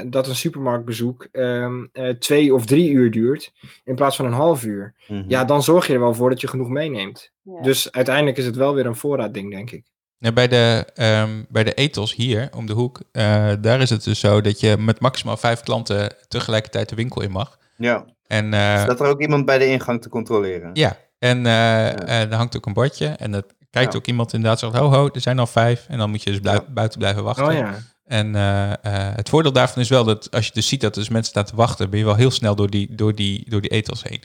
[0.02, 4.32] eh, dat een supermarktbezoek ehm, eh, twee of drie uur duurt in plaats van een
[4.34, 4.96] half uur.
[5.08, 5.24] Mhm.
[5.28, 7.32] Ja, dan zorg je er wel voor dat je genoeg meeneemt.
[7.42, 7.62] Ja.
[7.62, 9.86] Dus uiteindelijk is het wel weer een voorraadding, denk ik.
[10.18, 14.04] Ja, bij, de, ehm, bij de ethos hier om de hoek, eh, daar is het
[14.04, 17.58] dus zo dat je met maximaal vijf klanten tegelijkertijd de winkel in mag.
[17.78, 18.06] ja.
[18.28, 20.70] En, eh, Staat er ook iemand bij de ingang te controleren?
[20.74, 24.00] ja, en eh, eh, er hangt ook een bordje en dat kijkt Ja.
[24.00, 25.86] ook iemand inderdaad zegt, ho ho, er zijn al vijf.
[25.90, 27.46] En dan moet je dus blij- buiten blijven wachten.
[27.48, 27.74] Oh ja.
[28.06, 31.02] En eh, eh, het voordeel daarvan is wel dat als je dus ziet dat er
[31.02, 33.62] dus mensen staan te wachten, ben je wel heel snel door die, door die, door
[33.62, 34.20] die ethos heen.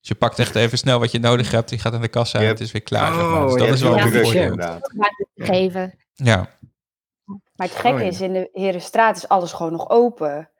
[0.00, 2.38] Dus je pakt echt even snel wat je nodig hebt, je gaat aan de kassa
[2.38, 2.52] en Yep.
[2.52, 3.14] het is weer klaar.
[3.14, 3.46] zeg Oh, maar.
[3.46, 4.42] Dus dat is wel een voordeel.
[4.42, 4.92] inderdaad.
[5.36, 5.94] Geven.
[6.14, 6.48] Ja,
[7.54, 8.08] Maar het gekke Oh, ja.
[8.08, 10.50] is, in de Herenstraat is alles gewoon nog open.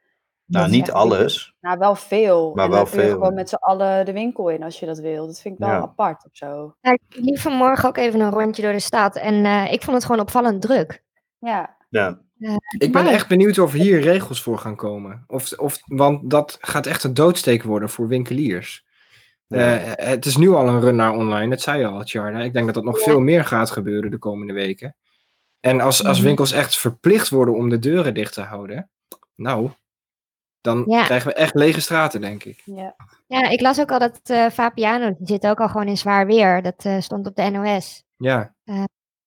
[0.51, 1.55] Nou, niet alles.
[1.61, 2.53] Nou, wel veel.
[2.55, 4.81] Maar en wel dan kun je veel, gewoon met z'n allen de winkel in als
[4.81, 5.27] je dat wil.
[5.27, 5.79] Dat vind ik wel Ja.
[5.81, 6.75] apart of zo.
[6.81, 9.97] Ja, ik liep vanmorgen ook even een rondje door de stad en eh, ik vond
[9.97, 11.03] het gewoon opvallend druk.
[11.39, 12.19] Ja, Ja.
[12.79, 15.25] Ik ben Maar- echt benieuwd of hier regels voor gaan komen.
[15.27, 18.85] Of, of, want dat gaat echt een doodsteek worden voor winkeliers.
[19.47, 19.79] Ja.
[19.79, 22.39] Eh, het is nu al een run naar online, dat zei je al, Tjarda.
[22.39, 24.97] Ik denk dat dat nog veel meer gaat gebeuren de komende weken.
[25.61, 26.27] En als, als Mhm.
[26.27, 28.91] winkels echt verplicht worden om de deuren dicht te houden,
[29.35, 29.71] nou,
[30.61, 31.05] dan Ja.
[31.05, 32.63] krijgen we echt lege straten, denk ik.
[32.65, 32.95] Ja.
[33.27, 36.27] Ja, ik las ook al dat eh Fabiano, die zit ook al gewoon in zwaar
[36.27, 36.63] weer.
[36.63, 38.05] Dat eh, stond op de NOS.
[38.17, 38.55] Ja,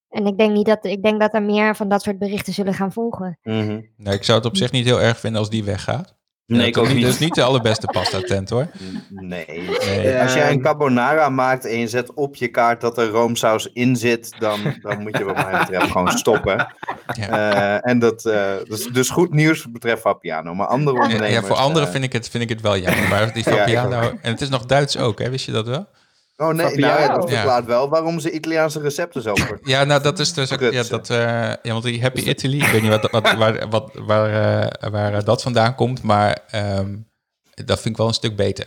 [0.08, 2.74] En ik denk niet dat, ik denk dat er meer van dat soort berichten zullen
[2.74, 3.38] gaan volgen.
[3.42, 3.80] Mhm.
[3.96, 6.14] Nou, ik zou het op zich niet heel erg vinden als die weggaat.
[6.46, 7.06] Nee, Ja, ik dat ook is niet.
[7.06, 8.66] Is niet de allerbeste pasta tent hoor.
[9.08, 9.46] Nee.
[9.48, 10.20] Nee.
[10.20, 13.96] Als jij een carbonara maakt en je zet op je kaart dat er roomsaus in
[13.96, 16.74] zit, dan, dan moet je wat mij betreft gewoon stoppen.
[17.14, 17.28] Ja.
[17.28, 20.54] Eh, en dat, eh, dat is dus goed nieuws wat betreft Fabiano.
[20.54, 21.32] Maar andere ondernemers...
[21.32, 23.08] ja, voor anderen eh, vind ik, het, vind ik het wel jammer.
[23.08, 25.30] Maar die en het is nog Duits ook, hè?
[25.30, 25.86] Wist je dat wel?
[26.36, 27.34] Oh nee, nou, ja, dat Ja.
[27.34, 29.58] verklaart wel waarom ze Italiaanse recepten zo voor.
[29.62, 30.60] Ja, nou dat is dus ook...
[30.60, 31.16] Ja, dat, eh,
[31.62, 34.30] ja, want die Happy Italy, ik weet niet wat, wat, waar, wat, waar,
[34.70, 36.96] eh, waar eh, dat vandaan komt, maar ehm,
[37.54, 38.66] dat vind ik wel een stuk beter.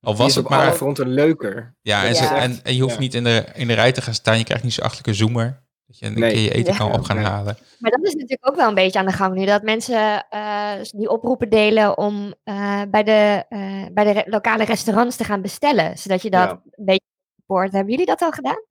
[0.00, 0.72] Al die was is het op alle maar...
[0.74, 1.76] fronten leuker.
[1.82, 2.14] Ja, en, Ja.
[2.14, 3.00] ze- en, en je hoeft Ja.
[3.00, 5.64] niet in de, in de rij te gaan staan, je krijgt niet zo'n achterlijke zoomer.
[5.86, 6.32] Dat je een Nee.
[6.32, 6.78] keer je eten Ja.
[6.78, 7.24] kan op gaan Nee.
[7.24, 7.56] halen.
[7.78, 9.44] Maar dat is natuurlijk ook wel een beetje aan de gang nu.
[9.44, 14.64] Dat mensen eh, die oproepen delen om eh, bij, de, eh, bij de re- lokale
[14.64, 15.98] restaurants te gaan bestellen.
[15.98, 16.60] Zodat je dat Ja.
[16.70, 17.04] een beetje
[17.36, 17.72] support.
[17.72, 18.62] Hebben jullie dat al gedaan?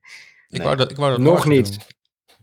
[0.50, 1.68] Ik wou dat, ik wou dat Nog niet.
[1.74, 1.82] doen.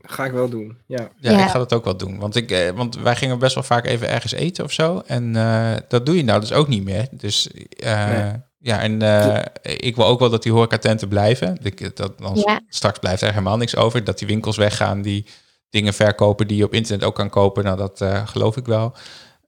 [0.05, 1.09] Ga ik wel doen, ja.
[1.16, 1.45] Ja, Ja.
[1.45, 2.18] ik ga dat ook wel doen.
[2.18, 5.03] Want, ik, eh, want wij gingen best wel vaak even ergens eten of zo.
[5.07, 7.09] En eh, dat doe je nou dus ook niet meer.
[7.11, 8.33] Dus eh, Nee.
[8.63, 11.59] Ja, en eh, ik wil ook wel dat die horecatenten blijven.
[11.63, 12.61] Ik, dat, dan Ja.
[12.69, 14.05] Straks blijft er helemaal niks over.
[14.05, 15.27] Dat die winkels weggaan die
[15.71, 17.65] dingen verkopen die je op internet ook kan kopen.
[17.65, 18.95] Nou, dat eh, geloof ik wel.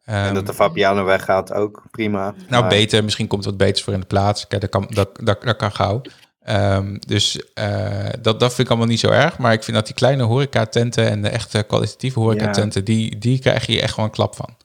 [0.05, 2.35] En Ehm, dat de Fabiano weggaat ook, prima.
[2.49, 3.05] nou, Maar- beter.
[3.05, 4.47] Misschien komt er wat beters voor in de plaats.
[4.47, 6.01] Kijk, dat kan, dat, dat, dat kan gauw.
[6.41, 9.39] Ehm, dus eh, dat, dat vind ik allemaal niet zo erg.
[9.39, 13.67] Maar ik vind dat die kleine horecatenten en de echte kwalitatieve horecatenten, die, die krijg
[13.67, 14.57] je echt gewoon een klap van.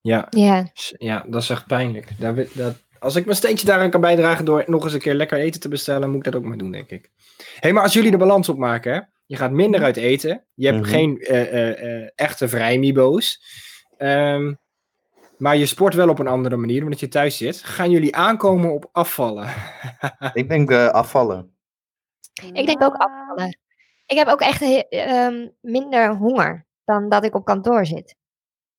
[0.00, 0.66] Ja, Ja.
[0.98, 2.08] ja dat is echt pijnlijk.
[2.18, 2.74] Daar, wi- dat,
[3.04, 5.68] als ik mijn steentje daaraan kan bijdragen door nog eens een keer lekker eten te
[5.68, 7.10] bestellen, moet ik dat ook maar doen, denk ik.
[7.36, 9.00] Hé, hey, maar als jullie de balans opmaken, hè?
[9.26, 10.88] je gaat minder uit eten, je hebt Mhm.
[10.88, 13.42] geen eh, eh, eh, echte vrijmibo's,
[13.96, 14.52] Ehm
[15.38, 17.62] maar je sport wel op een andere manier, omdat je thuis zit.
[17.62, 19.48] Gaan jullie aankomen op afvallen?
[20.32, 21.56] Ik denk afvallen.
[22.52, 23.58] Ik denk ook afvallen.
[24.06, 28.16] Ik heb ook echt ehm, minder honger dan dat ik op kantoor zit.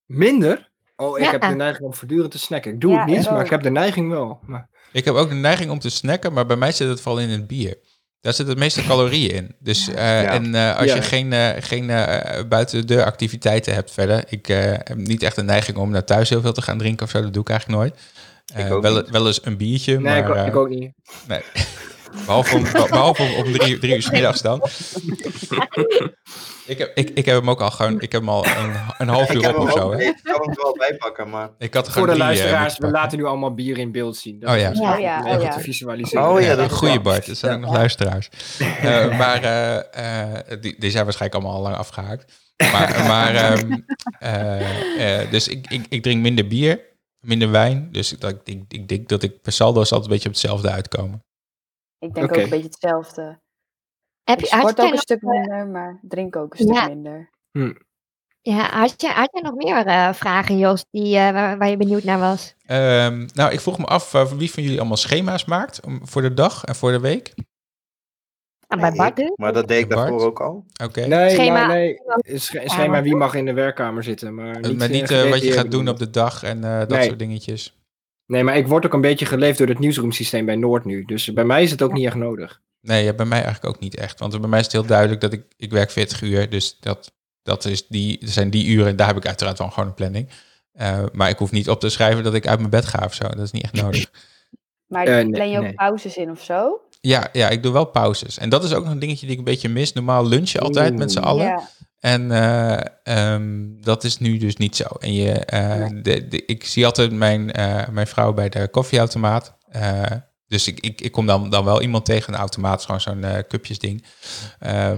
[0.04, 0.70] Minder?
[0.96, 1.30] Oh, ik Ja.
[1.30, 2.72] heb de neiging om voortdurend te snacken.
[2.72, 3.44] Ik doe Ja, het niet, ik maar ook.
[3.44, 4.38] ik heb de neiging wel.
[4.46, 7.20] Maar, Ik heb ook de neiging om te snacken, maar bij mij zit het vooral
[7.22, 7.78] in het bier.
[8.20, 9.56] Daar zitten de meeste calorieën in.
[9.58, 10.30] Dus, eh, Ja.
[10.30, 10.94] En eh, als Ja.
[10.94, 14.24] je geen, eh, geen eh, buiten de deur activiteiten hebt verder.
[14.28, 17.04] Ik eh, heb niet echt de neiging om naar thuis heel veel te gaan drinken
[17.04, 17.22] of zo.
[17.22, 17.94] Dat doe ik eigenlijk nooit.
[18.54, 19.10] Ik Eh, ook wel, niet.
[19.10, 20.92] wel eens een biertje, nee, maar ik, ook- ik ook niet.
[21.28, 21.40] nee.
[22.24, 24.62] behalve om, behalve om, om drie, drie uur 's middags dan.
[26.66, 29.08] ik, heb, ik, ik heb hem ook al gewoon, ik heb hem al een, een
[29.08, 29.92] half Ik uur op of zo.
[29.92, 30.02] Hè?
[30.02, 31.50] ik kan hem er wel bijpakken, maar...
[31.58, 33.92] Ik had er Voor gewoon de drie, eh, luisteraars, we laten nu allemaal bier in
[33.92, 34.40] beeld zien.
[34.40, 34.68] Dat Oh is ja.
[34.70, 35.50] Oh ja, leuk oh om ja.
[35.50, 36.28] te visualiseren.
[36.28, 37.02] Oh ja, Ja, dat is.
[37.02, 37.26] Bart.
[37.26, 38.28] Er zijn ook nog luisteraars.
[38.58, 42.32] Eh, maar eh, die, die zijn waarschijnlijk allemaal al lang afgehaakt.
[42.56, 43.80] Maar, maar ehm,
[44.18, 46.80] eh, eh, dus ik, ik, ik drink minder bier,
[47.20, 47.88] minder wijn.
[47.92, 50.70] Dus dat, ik, ik, ik denk dat ik per saldo altijd een beetje op hetzelfde
[50.70, 51.24] uitkomen.
[52.06, 53.40] Ik denk ook een beetje hetzelfde.
[54.24, 56.88] Heb je, sport ook een nog, stuk minder, maar drink ook een stuk Ja.
[56.88, 57.30] minder.
[58.42, 61.76] ja, had, jij, had jij nog meer eh, vragen, Jos, die, eh, waar, waar je
[61.76, 62.54] benieuwd naar was?
[62.66, 66.22] Ehm, nou, ik vroeg me af eh, wie van jullie allemaal schema's maakt om, voor
[66.22, 67.34] de dag en voor de week.
[68.68, 69.36] Nou, bij Bart ik- dus.
[69.36, 70.08] Maar dat deed ik Bart?
[70.08, 70.64] daarvoor ook al.
[70.84, 71.06] Oké.
[71.06, 72.00] Nee, Schema- maar nee.
[72.38, 74.34] Sch- schema wie mag in de werkkamer zitten.
[74.34, 76.88] Maar niet, Met eh, niet wat je gaat doen op de dag en eh, dat
[76.88, 77.02] Nee.
[77.06, 77.75] soort dingetjes.
[78.26, 81.04] Nee, maar ik word ook een beetje geleefd door het nieuwsroomsysteem bij Noord nu.
[81.04, 82.60] Dus bij mij is het ook niet echt nodig.
[82.80, 84.18] Nee, ja, bij mij eigenlijk ook niet echt.
[84.18, 86.50] Want bij mij is het heel duidelijk dat ik, ik werk 40 uur.
[86.50, 87.12] Dus dat,
[87.42, 88.96] dat is die, zijn die uren.
[88.96, 90.30] Daar heb ik uiteraard wel gewoon een planning.
[90.72, 93.14] Eh, maar ik hoef niet op te schrijven dat ik uit mijn bed ga of
[93.14, 93.28] zo.
[93.28, 94.10] Dat is niet echt nodig.
[94.86, 95.74] Maar Eh, nee, plan je ook nee.
[95.74, 96.80] pauzes in of zo?
[97.00, 98.38] Ja, ja, ik doe wel pauzes.
[98.38, 99.92] En dat is ook nog een dingetje die ik een beetje mis.
[99.92, 101.46] Normaal lunchen altijd met z'n allen.
[101.46, 101.68] Ja.
[102.00, 104.84] En eh, ehm, dat is nu dus niet zo.
[104.84, 109.54] En je, eh, de, de, ik zie altijd mijn, eh, mijn vrouw bij de koffieautomaat.
[110.48, 112.32] Dus ik, ik, ik kom dan, dan wel iemand tegen.
[112.32, 114.04] Een automaat is gewoon zo'n cupjesding.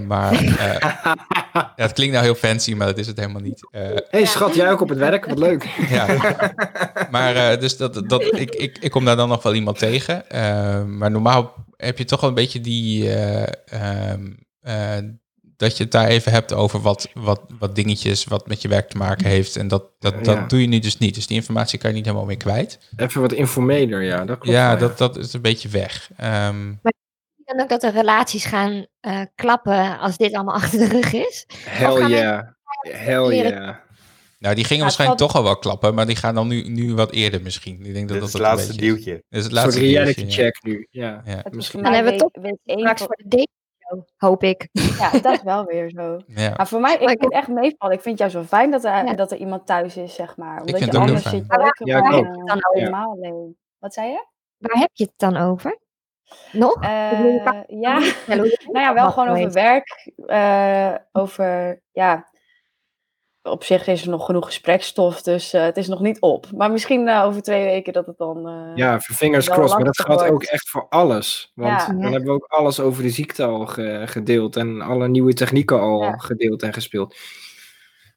[0.07, 0.43] Maar
[1.53, 3.67] ja, het klinkt nou heel fancy, maar dat is het helemaal niet.
[3.71, 5.25] Eh, hey, schat, jij ook op het werk?
[5.25, 5.63] Wat leuk.
[5.89, 6.07] ja.
[7.11, 10.23] Maar dus dat, dat, ik, ik, ik kom daar dan nog wel iemand tegen.
[10.97, 13.13] Maar normaal heb je toch wel een beetje die...
[13.13, 14.97] eh, ehm, eh,
[15.59, 18.89] dat je het daar even hebt over wat, wat, wat dingetjes wat met je werk
[18.89, 19.55] te maken heeft.
[19.55, 20.45] En dat, dat, dat Ja.
[20.47, 21.15] doe je nu dus niet.
[21.15, 22.79] Dus die informatie kan je niet helemaal meer kwijt.
[22.95, 24.25] Even wat informeler, ja.
[24.25, 26.09] Dat klopt ja, wel, dat, dat is een beetje weg.
[26.17, 26.73] Ehm,
[27.45, 31.45] Dan ook dat de relaties gaan eh, klappen als dit allemaal achter de rug is.
[31.65, 32.47] Hell yeah.
[32.81, 33.75] Hell yeah.
[34.39, 35.93] nou, die gingen Ja, waarschijnlijk toch al wel klappen.
[35.95, 37.85] Maar die gaan dan nu, nu wat eerder misschien.
[37.85, 38.93] Ik denk dat Dit is dat het laatste beetje is.
[38.93, 39.11] duwtje.
[39.11, 40.43] Dit is het Een soort laatste reality duwtje, ja.
[40.49, 40.87] check nu.
[40.91, 41.21] Ja.
[41.25, 41.45] Ja.
[41.51, 41.81] Misschien.
[41.81, 43.47] Dan mij hebben we één Straks voor de date
[43.89, 44.69] zo, hoop ik.
[44.71, 46.17] Ja, dat is wel weer zo.
[46.41, 46.53] Ja.
[46.57, 47.95] Maar voor mij, ik vind het echt meevallen.
[47.95, 49.13] Ik vind het juist wel fijn dat er, Ja.
[49.13, 50.59] dat er iemand thuis is, zeg maar.
[50.61, 51.35] Omdat vind je het ook heel anders fijn.
[51.35, 53.57] zit je Ja, eh, Dan helemaal alleen.
[53.79, 54.25] Wat zei je?
[54.57, 55.79] Waar heb je het dan over?
[56.51, 56.83] Nog?
[56.83, 60.11] Eh, ja, nou ja, wel gewoon over werk.
[60.25, 62.29] eh, over, ja,
[63.49, 66.47] op zich is er nog genoeg gesprekstof, dus eh, het is nog niet op.
[66.55, 68.47] Maar misschien eh, over twee weken dat het dan...
[68.47, 69.75] eh, Ja, fingers crossed.
[69.77, 71.51] Maar dat geldt ook echt voor alles.
[71.55, 71.87] Want Ja.
[71.87, 72.03] dan Ja.
[72.09, 74.55] hebben we ook alles over de ziekte al ge- gedeeld.
[74.55, 76.17] En alle nieuwe technieken al Ja.
[76.17, 77.15] gedeeld en gespeeld.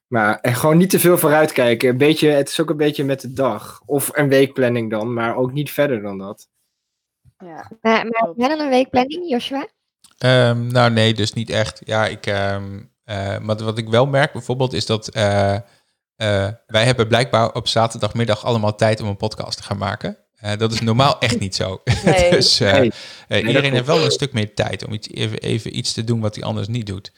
[0.07, 1.89] Maar en gewoon niet te veel vooruitkijken.
[1.89, 3.81] Een beetje, het is ook een beetje met de dag.
[3.87, 6.49] Of een weekplanning dan, maar ook niet verder dan dat.
[7.39, 7.71] ja.
[7.81, 9.67] Maar, maar heb jij dan een weekplanning, Joshua?
[10.19, 11.81] Ehm, nou, nee, dus niet echt.
[11.85, 16.85] Ja, ik, ehm, eh, maar wat ik wel merk bijvoorbeeld is dat eh, eh, wij
[16.85, 20.17] hebben blijkbaar op zaterdagmiddag allemaal tijd om een podcast te gaan maken.
[20.37, 21.83] Eh, dat is normaal echt niet zo.
[22.05, 22.31] Nee.
[22.37, 22.93] dus eh, Nee.
[23.29, 26.21] eh, iedereen heeft wel een stuk meer tijd om iets, even, even iets te doen
[26.21, 27.13] wat hij anders niet doet.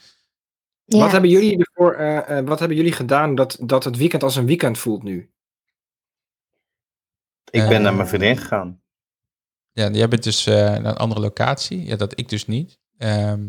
[0.85, 0.99] Ja.
[0.99, 4.35] Wat, hebben jullie ervoor, eh, eh, wat hebben jullie gedaan dat, dat het weekend als
[4.35, 5.29] een weekend voelt nu?
[7.51, 8.81] Ik ben naar mijn vriendin gegaan.
[9.71, 11.85] Ja, jij bent dus eh, naar een andere locatie.
[11.85, 12.79] Ja, dat ik dus niet.
[12.97, 13.47] Ehm,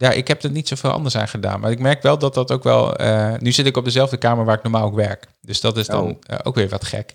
[0.00, 1.60] ja, ik heb er niet zoveel anders aan gedaan.
[1.60, 2.96] Maar ik merk wel dat dat ook wel...
[2.96, 5.26] eh, nu zit ik op dezelfde kamer waar ik normaal ook werk.
[5.40, 6.16] Dus dat is dan Oh.
[6.20, 7.14] eh, ook weer wat gek.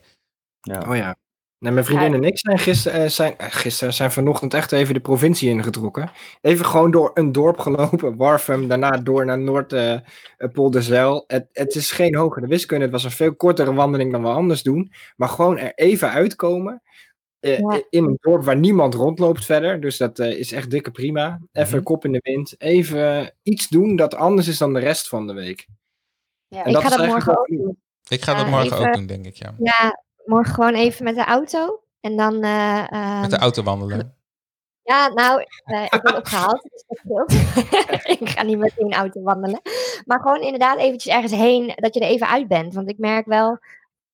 [0.61, 0.86] Ja.
[0.88, 1.15] Oh ja.
[1.59, 4.99] Nee, mijn vriendin en ik zijn gisteren, eh, zijn, gisteren zijn vanochtend echt even de
[4.99, 6.11] provincie ingetrokken.
[6.41, 11.23] Even gewoon door een dorp gelopen, Warfum, daarna door naar Noord-Polderzeil.
[11.27, 14.63] het, het is geen hogere wiskunde, het was een veel kortere wandeling dan we anders
[14.63, 14.91] doen.
[15.15, 16.81] Maar gewoon er even uitkomen.
[17.46, 17.82] Eh, Ja.
[17.89, 19.80] In een dorp waar niemand rondloopt verder.
[19.82, 21.39] Dus dat eh, is echt dikke prima.
[21.52, 21.84] Even Mhm.
[21.84, 22.56] kop in de wind.
[22.62, 25.68] Even iets doen dat anders is dan de rest van de week.
[26.48, 27.78] Ja, En ik dat ga dat morgen ook doen.
[28.08, 29.54] Ik ga dat morgen even- ook doen, denk ik, ja.
[29.60, 31.80] Ja, morgen gewoon even met de auto.
[32.00, 32.43] En dan...
[32.43, 34.16] eh, ehm, Met de auto wandelen.
[34.84, 37.32] Ja, nou, eh, ik ben opgehaald, dus dat scheelt.
[38.22, 39.62] ik ga niet met een auto wandelen.
[40.06, 42.74] Maar gewoon inderdaad eventjes ergens heen, dat je er even uit bent.
[42.74, 43.60] Want ik merk wel,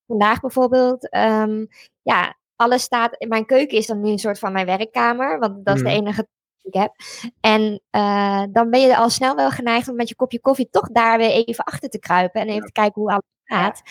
[0.08, 1.66] vandaag bijvoorbeeld, ehm,
[2.02, 5.40] ja, alles staat, in mijn keuken is dan nu een soort van mijn werkkamer.
[5.40, 6.28] Want dat is de enige
[6.62, 6.96] die ik heb.
[7.40, 10.88] En eh, dan ben je al snel wel geneigd om met je kopje koffie toch
[10.88, 12.42] daar weer even achter te kruipen.
[12.42, 13.82] En even te kijken hoe alles gaat.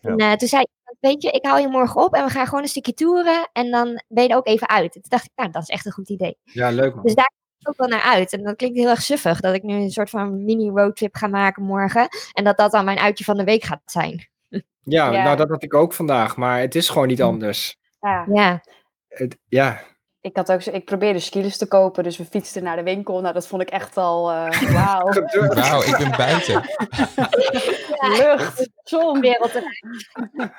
[0.00, 0.10] Ja.
[0.10, 2.46] En eh, toen zei ik, weet je, ik haal je morgen op en we gaan
[2.46, 3.48] gewoon een stukje toeren.
[3.52, 4.92] En dan ben je er ook even uit.
[4.92, 6.38] Toen dacht ik, nou, dat is echt een goed idee.
[6.42, 7.04] Ja, leuk man.
[7.04, 8.32] Dus daar ook wel naar uit.
[8.32, 11.62] En dat klinkt heel erg suffig, dat ik nu een soort van mini-roadtrip ga maken
[11.62, 12.08] morgen.
[12.32, 14.28] En dat dat dan mijn uitje van de week gaat zijn.
[14.48, 14.60] Ja,
[15.12, 15.22] Ja.
[15.22, 17.76] nou dat had ik ook vandaag, maar het is gewoon niet anders.
[18.00, 18.24] Ja.
[18.32, 18.60] Ja,
[19.08, 19.80] Het, ja,
[20.20, 23.20] Ik, had ook, zo- ik probeerde skills te kopen, dus we fietsten naar de winkel.
[23.20, 25.12] Nou, dat vond ik echt al, eh wauw.
[25.54, 26.62] Wauw, ik ben buiten.
[28.18, 29.20] Lucht, zon.
[29.20, 29.72] wereldterrein.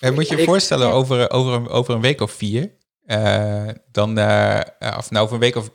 [0.00, 2.74] Eh, moet je je voorstellen, over, over, een, over een week of vier,
[3.04, 4.60] eh, dan, eh,
[4.96, 5.70] of nou over een week of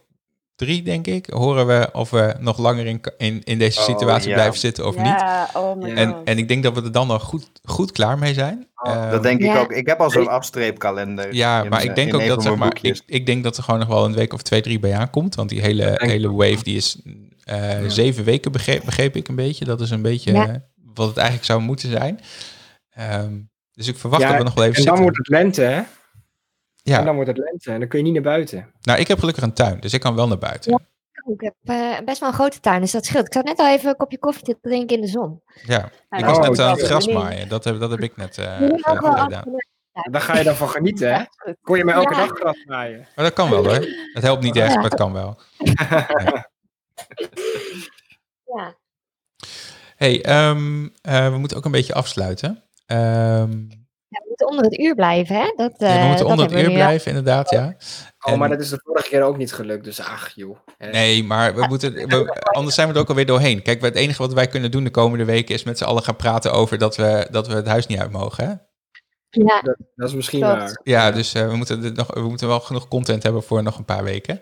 [0.59, 4.29] drie, denk ik, horen we of we nog langer in, in, in deze Oh, situatie
[4.29, 4.35] ja.
[4.35, 5.05] blijven zitten of niet.
[5.05, 5.89] Ja, oh my.
[5.95, 6.23] En, god.
[6.27, 8.67] en ik denk dat we er dan al goed, goed klaar mee zijn.
[8.75, 9.59] Eh, Dat denk ik Ja.
[9.59, 9.71] ook.
[9.71, 11.33] Ik heb al zo'n afstreepkalender.
[11.33, 13.57] ja, in, maar eh, ik denk in ook dat, zeg maar, ik, ik denk dat
[13.57, 15.35] er gewoon nog wel een week of twee, drie bij aankomt.
[15.35, 17.01] Want die hele, denk hele wave die is
[17.43, 19.65] eh, zeven weken, begreep, begreep ik een beetje.
[19.65, 20.47] Dat is een beetje Ja.
[20.47, 20.55] eh,
[20.93, 22.19] wat het eigenlijk zou moeten zijn.
[22.89, 23.33] Ehm,
[23.71, 25.13] dus ik verwacht Ja, dat we nog wel even en dan zitten.
[25.13, 25.81] wordt het lente, hè?
[26.83, 28.73] Ja, En dan wordt het lente en dan kun je niet naar buiten.
[28.81, 30.71] nou, ik heb gelukkig een tuin, dus ik kan wel naar buiten.
[30.71, 30.79] Ja.
[31.33, 33.25] Ik heb eh, best wel een grote tuin, dus dat scheelt.
[33.25, 35.41] Ik zat net al even een kopje koffie te drinken in de zon.
[35.65, 37.49] Ja, ik was Oh, net aan het gras maaien.
[37.49, 39.43] Dat heb, dat heb ik net eh, eh, gedaan.
[40.11, 41.23] Daar ga je dan van genieten, hè?
[41.61, 42.19] Kon je mij elke Ja.
[42.25, 43.07] dag gras maaien?
[43.15, 43.85] Maar dat kan wel hoor.
[44.13, 44.75] Het helpt niet echt, Ja.
[44.75, 45.39] maar het kan wel.
[48.55, 48.75] Ja.
[49.95, 52.63] hey, ehm, eh, we moeten ook een beetje afsluiten.
[52.85, 53.78] Ehm, we
[54.39, 55.53] moeten onder het uur blijven, hè?
[55.55, 57.75] Dat, ja, we eh, moeten dat onder het uur blijven, inderdaad, ja.
[58.19, 60.57] Oh, En- maar dat is de vorige keer ook niet gelukt, dus ach joh.
[60.77, 63.61] Nee, maar we moeten, we- anders zijn we er ook alweer doorheen.
[63.61, 66.15] Kijk, het enige wat wij kunnen doen de komende weken is met z'n allen gaan
[66.15, 68.43] praten over dat we, dat we het huis niet uit mogen.
[68.47, 68.53] Hè?
[69.29, 70.57] Ja, Dat, dat is misschien Klopt.
[70.57, 70.79] waar.
[70.83, 73.77] Ja, dus eh, we, moeten dit nog, we moeten wel genoeg content hebben voor nog
[73.77, 74.41] een paar weken.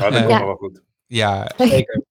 [0.00, 0.44] Oh, dat Eh, komt Ja.
[0.44, 0.80] wel goed.
[1.06, 2.02] Ja, Zeker.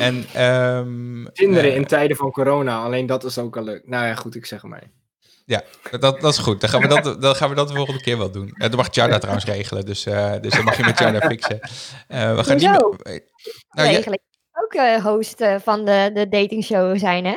[0.00, 0.24] en...
[0.34, 3.88] ehm, Kinderen in tijden van corona, alleen dat is ook al leuk.
[3.88, 4.80] Nou ja, goed, ik zeg het
[5.50, 6.00] maar.
[6.00, 6.60] dat, dat is goed.
[6.60, 8.48] Dan gaan, we dat, dan gaan we dat de volgende keer wel doen.
[8.48, 11.60] Eh, dat mag Jarda trouwens regelen, dus, eh, dus dat mag je met Jarda fixen.
[12.08, 13.22] Eh, we gaan niet meer...
[13.70, 14.16] Nou,
[14.52, 17.36] ook eh, host van de, de datingshow zijn, hè?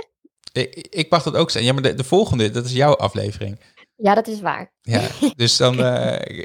[0.52, 1.64] ik, ik mag dat ook zijn.
[1.64, 3.60] Ja, maar de, de volgende, dat is jouw aflevering.
[3.96, 4.72] Ja, dat is waar.
[4.82, 5.02] Ja,
[5.36, 5.80] dus dan,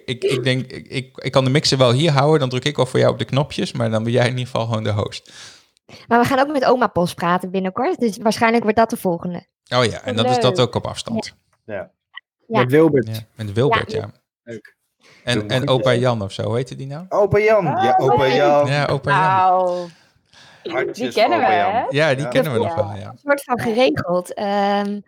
[0.04, 2.86] ik, ik denk, ik, ik, kan de mixer wel hier houden, dan druk ik wel
[2.86, 5.30] voor jou op de knopjes, maar dan ben jij in ieder geval gewoon de host.
[6.06, 9.46] Maar we gaan ook met oma Pos praten binnenkort, dus waarschijnlijk wordt dat de volgende.
[9.68, 11.24] Oh ja, en dat is dat ook op afstand.
[11.24, 11.47] Ja.
[12.46, 13.06] Met Wilbert.
[13.06, 14.10] Ja, met Wilbert, ja.
[14.44, 14.58] Ja.
[15.24, 15.98] En, en opa ja.
[16.00, 17.04] Jan of zo, hoe heette die nou?
[17.08, 17.64] Opa Jan.
[17.64, 18.32] Ja, Ah, opa leuk.
[18.32, 18.66] Jan.
[18.66, 19.90] Ja, opa Jan.
[20.72, 21.84] Hartjes die kennen we, hè?
[21.90, 22.28] Ja, die Ja.
[22.28, 22.74] kennen we nog Ja.
[22.76, 23.08] wel, ja.
[23.10, 24.34] Een soort van geregeld.
[24.34, 25.00] Ehm,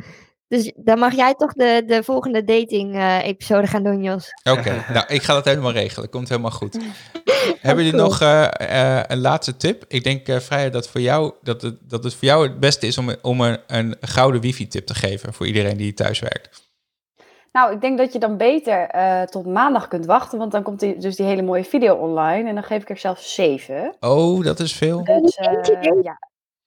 [0.48, 4.28] dus dan mag jij toch de, de volgende dating-episode gaan doen, Jos.
[4.50, 6.08] Oké, nou, ik ga dat helemaal regelen.
[6.10, 6.78] Komt helemaal goed.
[7.60, 8.10] Hebben jullie cool.
[8.10, 9.84] nog eh, eh, een laatste tip?
[9.88, 12.86] Ik denk, eh Freya, dat, voor jou, dat, het, dat het voor jou het beste
[12.86, 16.68] is om, om een, een gouden wifi-tip te geven voor iedereen die thuis werkt.
[17.52, 20.80] Nou, ik denk dat je dan beter eh, tot maandag kunt wachten, want dan komt
[20.80, 23.96] die, dus die hele mooie video online en dan geef ik er zelfs zeven.
[24.00, 25.04] Oh, dat is veel.
[25.04, 26.18] Dus, eh, ja.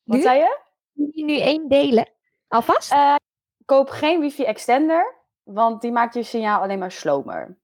[0.03, 0.21] Wat Nu?
[0.21, 0.59] zei je?
[1.25, 2.09] Nu één delen?
[2.47, 2.91] Alvast?
[2.91, 3.15] Eh,
[3.65, 7.57] koop geen wifi extender, want die maakt je signaal alleen maar slomer.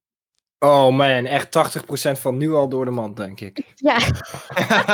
[0.60, 3.64] Oh man, echt 80% van nu al door de mand, denk ik.
[3.76, 3.98] ja.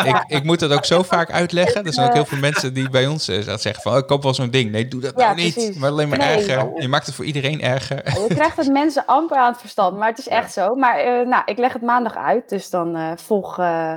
[0.06, 1.86] Ik, ik moet dat ook zo vaak uitleggen.
[1.86, 4.24] Er zijn ook heel veel mensen die bij ons dat zeggen van, oh, ik koop
[4.24, 4.72] wel zo'n ding.
[4.72, 5.54] Nee, doe dat Ja, nou niet.
[5.54, 5.76] precies.
[5.78, 6.38] Maar alleen maar Nee.
[6.48, 6.82] erger.
[6.82, 8.20] Je maakt het voor iedereen erger.
[8.20, 10.76] Je krijgt het mensen amper aan het verstand, maar het is echt zo.
[10.76, 13.94] Maar eh, nou, ik leg het maandag uit, dus dan eh, volg, eh,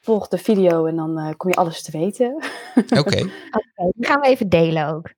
[0.00, 2.42] volg de video en dan eh, kom je alles te weten.
[2.74, 2.98] Oké.
[3.00, 3.16] Oké,
[3.94, 5.10] die gaan we even delen ook.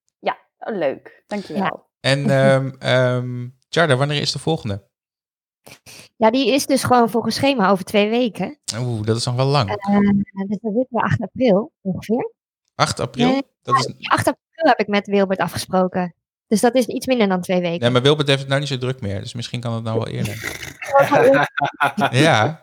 [0.66, 1.86] Oh, leuk, dankjewel.
[2.00, 4.82] En ehm ehm Charda, wanneer is de volgende?
[6.16, 8.58] Ja, die is dus gewoon volgens schema over twee weken.
[8.78, 9.68] Oeh, dat is nog wel lang.
[9.70, 12.32] Eh, dus dan zitten we 8 april ongeveer.
[12.74, 13.28] 8 april?
[13.28, 13.42] Nee.
[13.62, 16.14] Dat is, 8 april heb ik met Wilbert afgesproken.
[16.46, 17.80] Dus dat is iets minder dan twee weken.
[17.80, 19.20] nee, maar Wilbert heeft het nou niet zo druk meer.
[19.20, 20.62] Dus misschien kan het nou wel eerder.
[22.10, 22.62] Ja,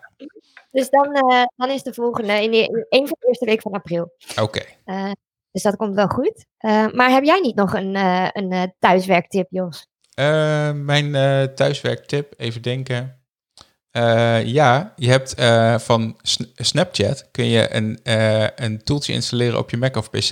[0.71, 3.61] Dus dan, eh, dan is de volgende in, de, in een van de eerste week
[3.61, 4.13] van april.
[4.41, 4.61] oké.
[4.85, 5.11] Eh,
[5.51, 6.45] dus dat komt wel goed.
[6.57, 9.87] Eh, maar heb jij niet nog een, eh, een eh, thuiswerktip, Jos?
[10.13, 13.15] Eh, mijn eh, thuiswerktip, even denken.
[13.91, 19.59] Eh, ja, je hebt eh, van Sn- Snapchat kun je een, eh, een tooltje installeren
[19.59, 20.31] op je Mac of PC.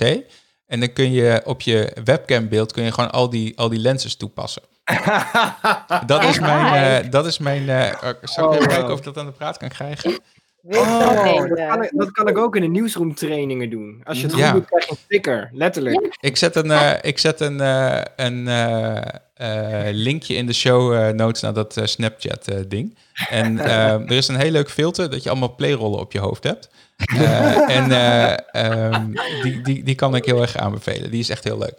[0.66, 4.16] En dan kun je op je webcambeeld kun je gewoon al die, al die lenses
[4.16, 4.62] toepassen.
[6.06, 7.02] Dat is mijn.
[7.04, 8.90] eh, dat is mijn eh, zal ik even Oh, kijken wow.
[8.90, 10.18] of ik dat aan de praat kan krijgen?
[10.62, 13.70] Wil je dat Oh, dat, kan ik, dat kan ik ook in de nieuwsroom trainingen
[13.70, 14.00] doen.
[14.04, 14.50] Als je het Ja.
[14.50, 15.48] goed doet, krijg je een sticker.
[15.52, 16.16] Letterlijk.
[16.20, 18.48] Ik zet een, eh, ik zet een, eh, een
[19.40, 22.98] eh, eh, linkje in de show eh, notes naar dat eh, Snapchat eh, ding.
[23.28, 26.44] En eh, er is een heel leuk filter dat je allemaal playrollen op je hoofd
[26.44, 26.70] hebt.
[26.96, 29.12] Eh, en eh, ehm,
[29.42, 31.10] die, die, die kan ik heel erg aanbevelen.
[31.10, 31.78] Die is echt heel leuk.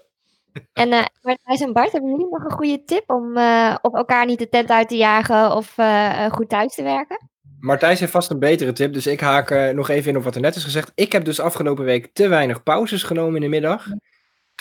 [0.74, 4.26] En uh, Martijn en Bart, hebben jullie nog een goede tip om uh, op elkaar
[4.26, 7.30] niet de tent uit te jagen of uh, goed thuis te werken?
[7.60, 10.36] Martijn heeft vast een betere tip, dus ik haak uh, nog even in op wat
[10.36, 10.92] er net is gezegd.
[10.96, 13.86] Ik heb dus afgelopen week te weinig pauzes genomen in de middag.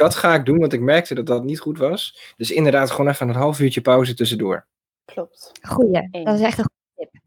[0.00, 2.32] Dat ga ik doen, want ik merkte dat dat niet goed was.
[2.36, 4.66] Dus inderdaad gewoon even een half uurtje pauze tussendoor.
[5.04, 5.52] Klopt.
[5.62, 7.20] Goeie, dat is echt een goede tip.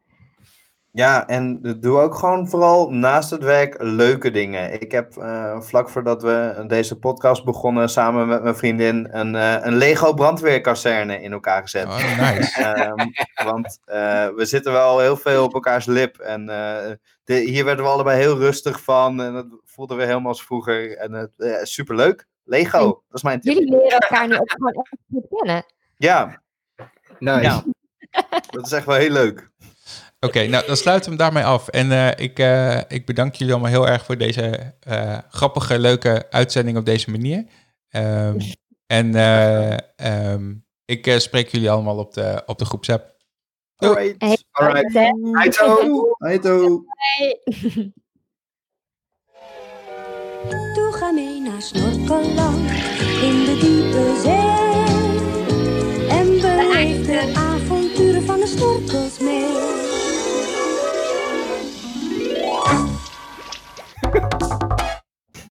[0.92, 4.82] Ja, en doe ook gewoon vooral naast het werk leuke dingen.
[4.82, 9.58] Ik heb uh, vlak voordat we deze podcast begonnen, samen met mijn vriendin, een, uh,
[9.60, 11.86] een Lego brandweerkazerne in elkaar gezet.
[11.86, 12.78] Oh, nice.
[12.88, 13.12] um,
[13.52, 16.18] want uh, we zitten wel heel veel op elkaars lip.
[16.18, 19.22] En de, hier werden we allebei heel rustig van.
[19.22, 20.98] En dat voelden we helemaal als vroeger.
[20.98, 21.32] En het
[21.68, 22.32] superleuk.
[22.44, 23.54] Lego, en dat is mijn tip.
[23.54, 25.66] Jullie leren elkaar nu ook gewoon echt goed kennen.
[25.98, 26.42] Ja.
[27.20, 27.42] Nice.
[27.42, 27.64] ja.
[28.50, 29.52] Dat is echt wel heel leuk.
[30.20, 31.68] Oké, okay, nou dan sluiten we hem daarmee af.
[31.68, 36.26] En uh, ik, uh, ik bedank jullie allemaal heel erg voor deze uh, grappige, leuke
[36.30, 37.46] uitzending op deze manier.
[37.90, 38.38] Um,
[38.88, 39.16] en
[40.32, 43.12] um, ik spreek jullie allemaal op de, op de groepsapp.
[43.76, 44.22] Alright.
[44.22, 44.96] Hey, Alright.
[46.20, 46.84] Aito.
[51.64, 52.56] snorkelen
[53.22, 54.52] in de diepe zee.
[56.10, 59.82] En beleef de avonturen van de snorkels mee.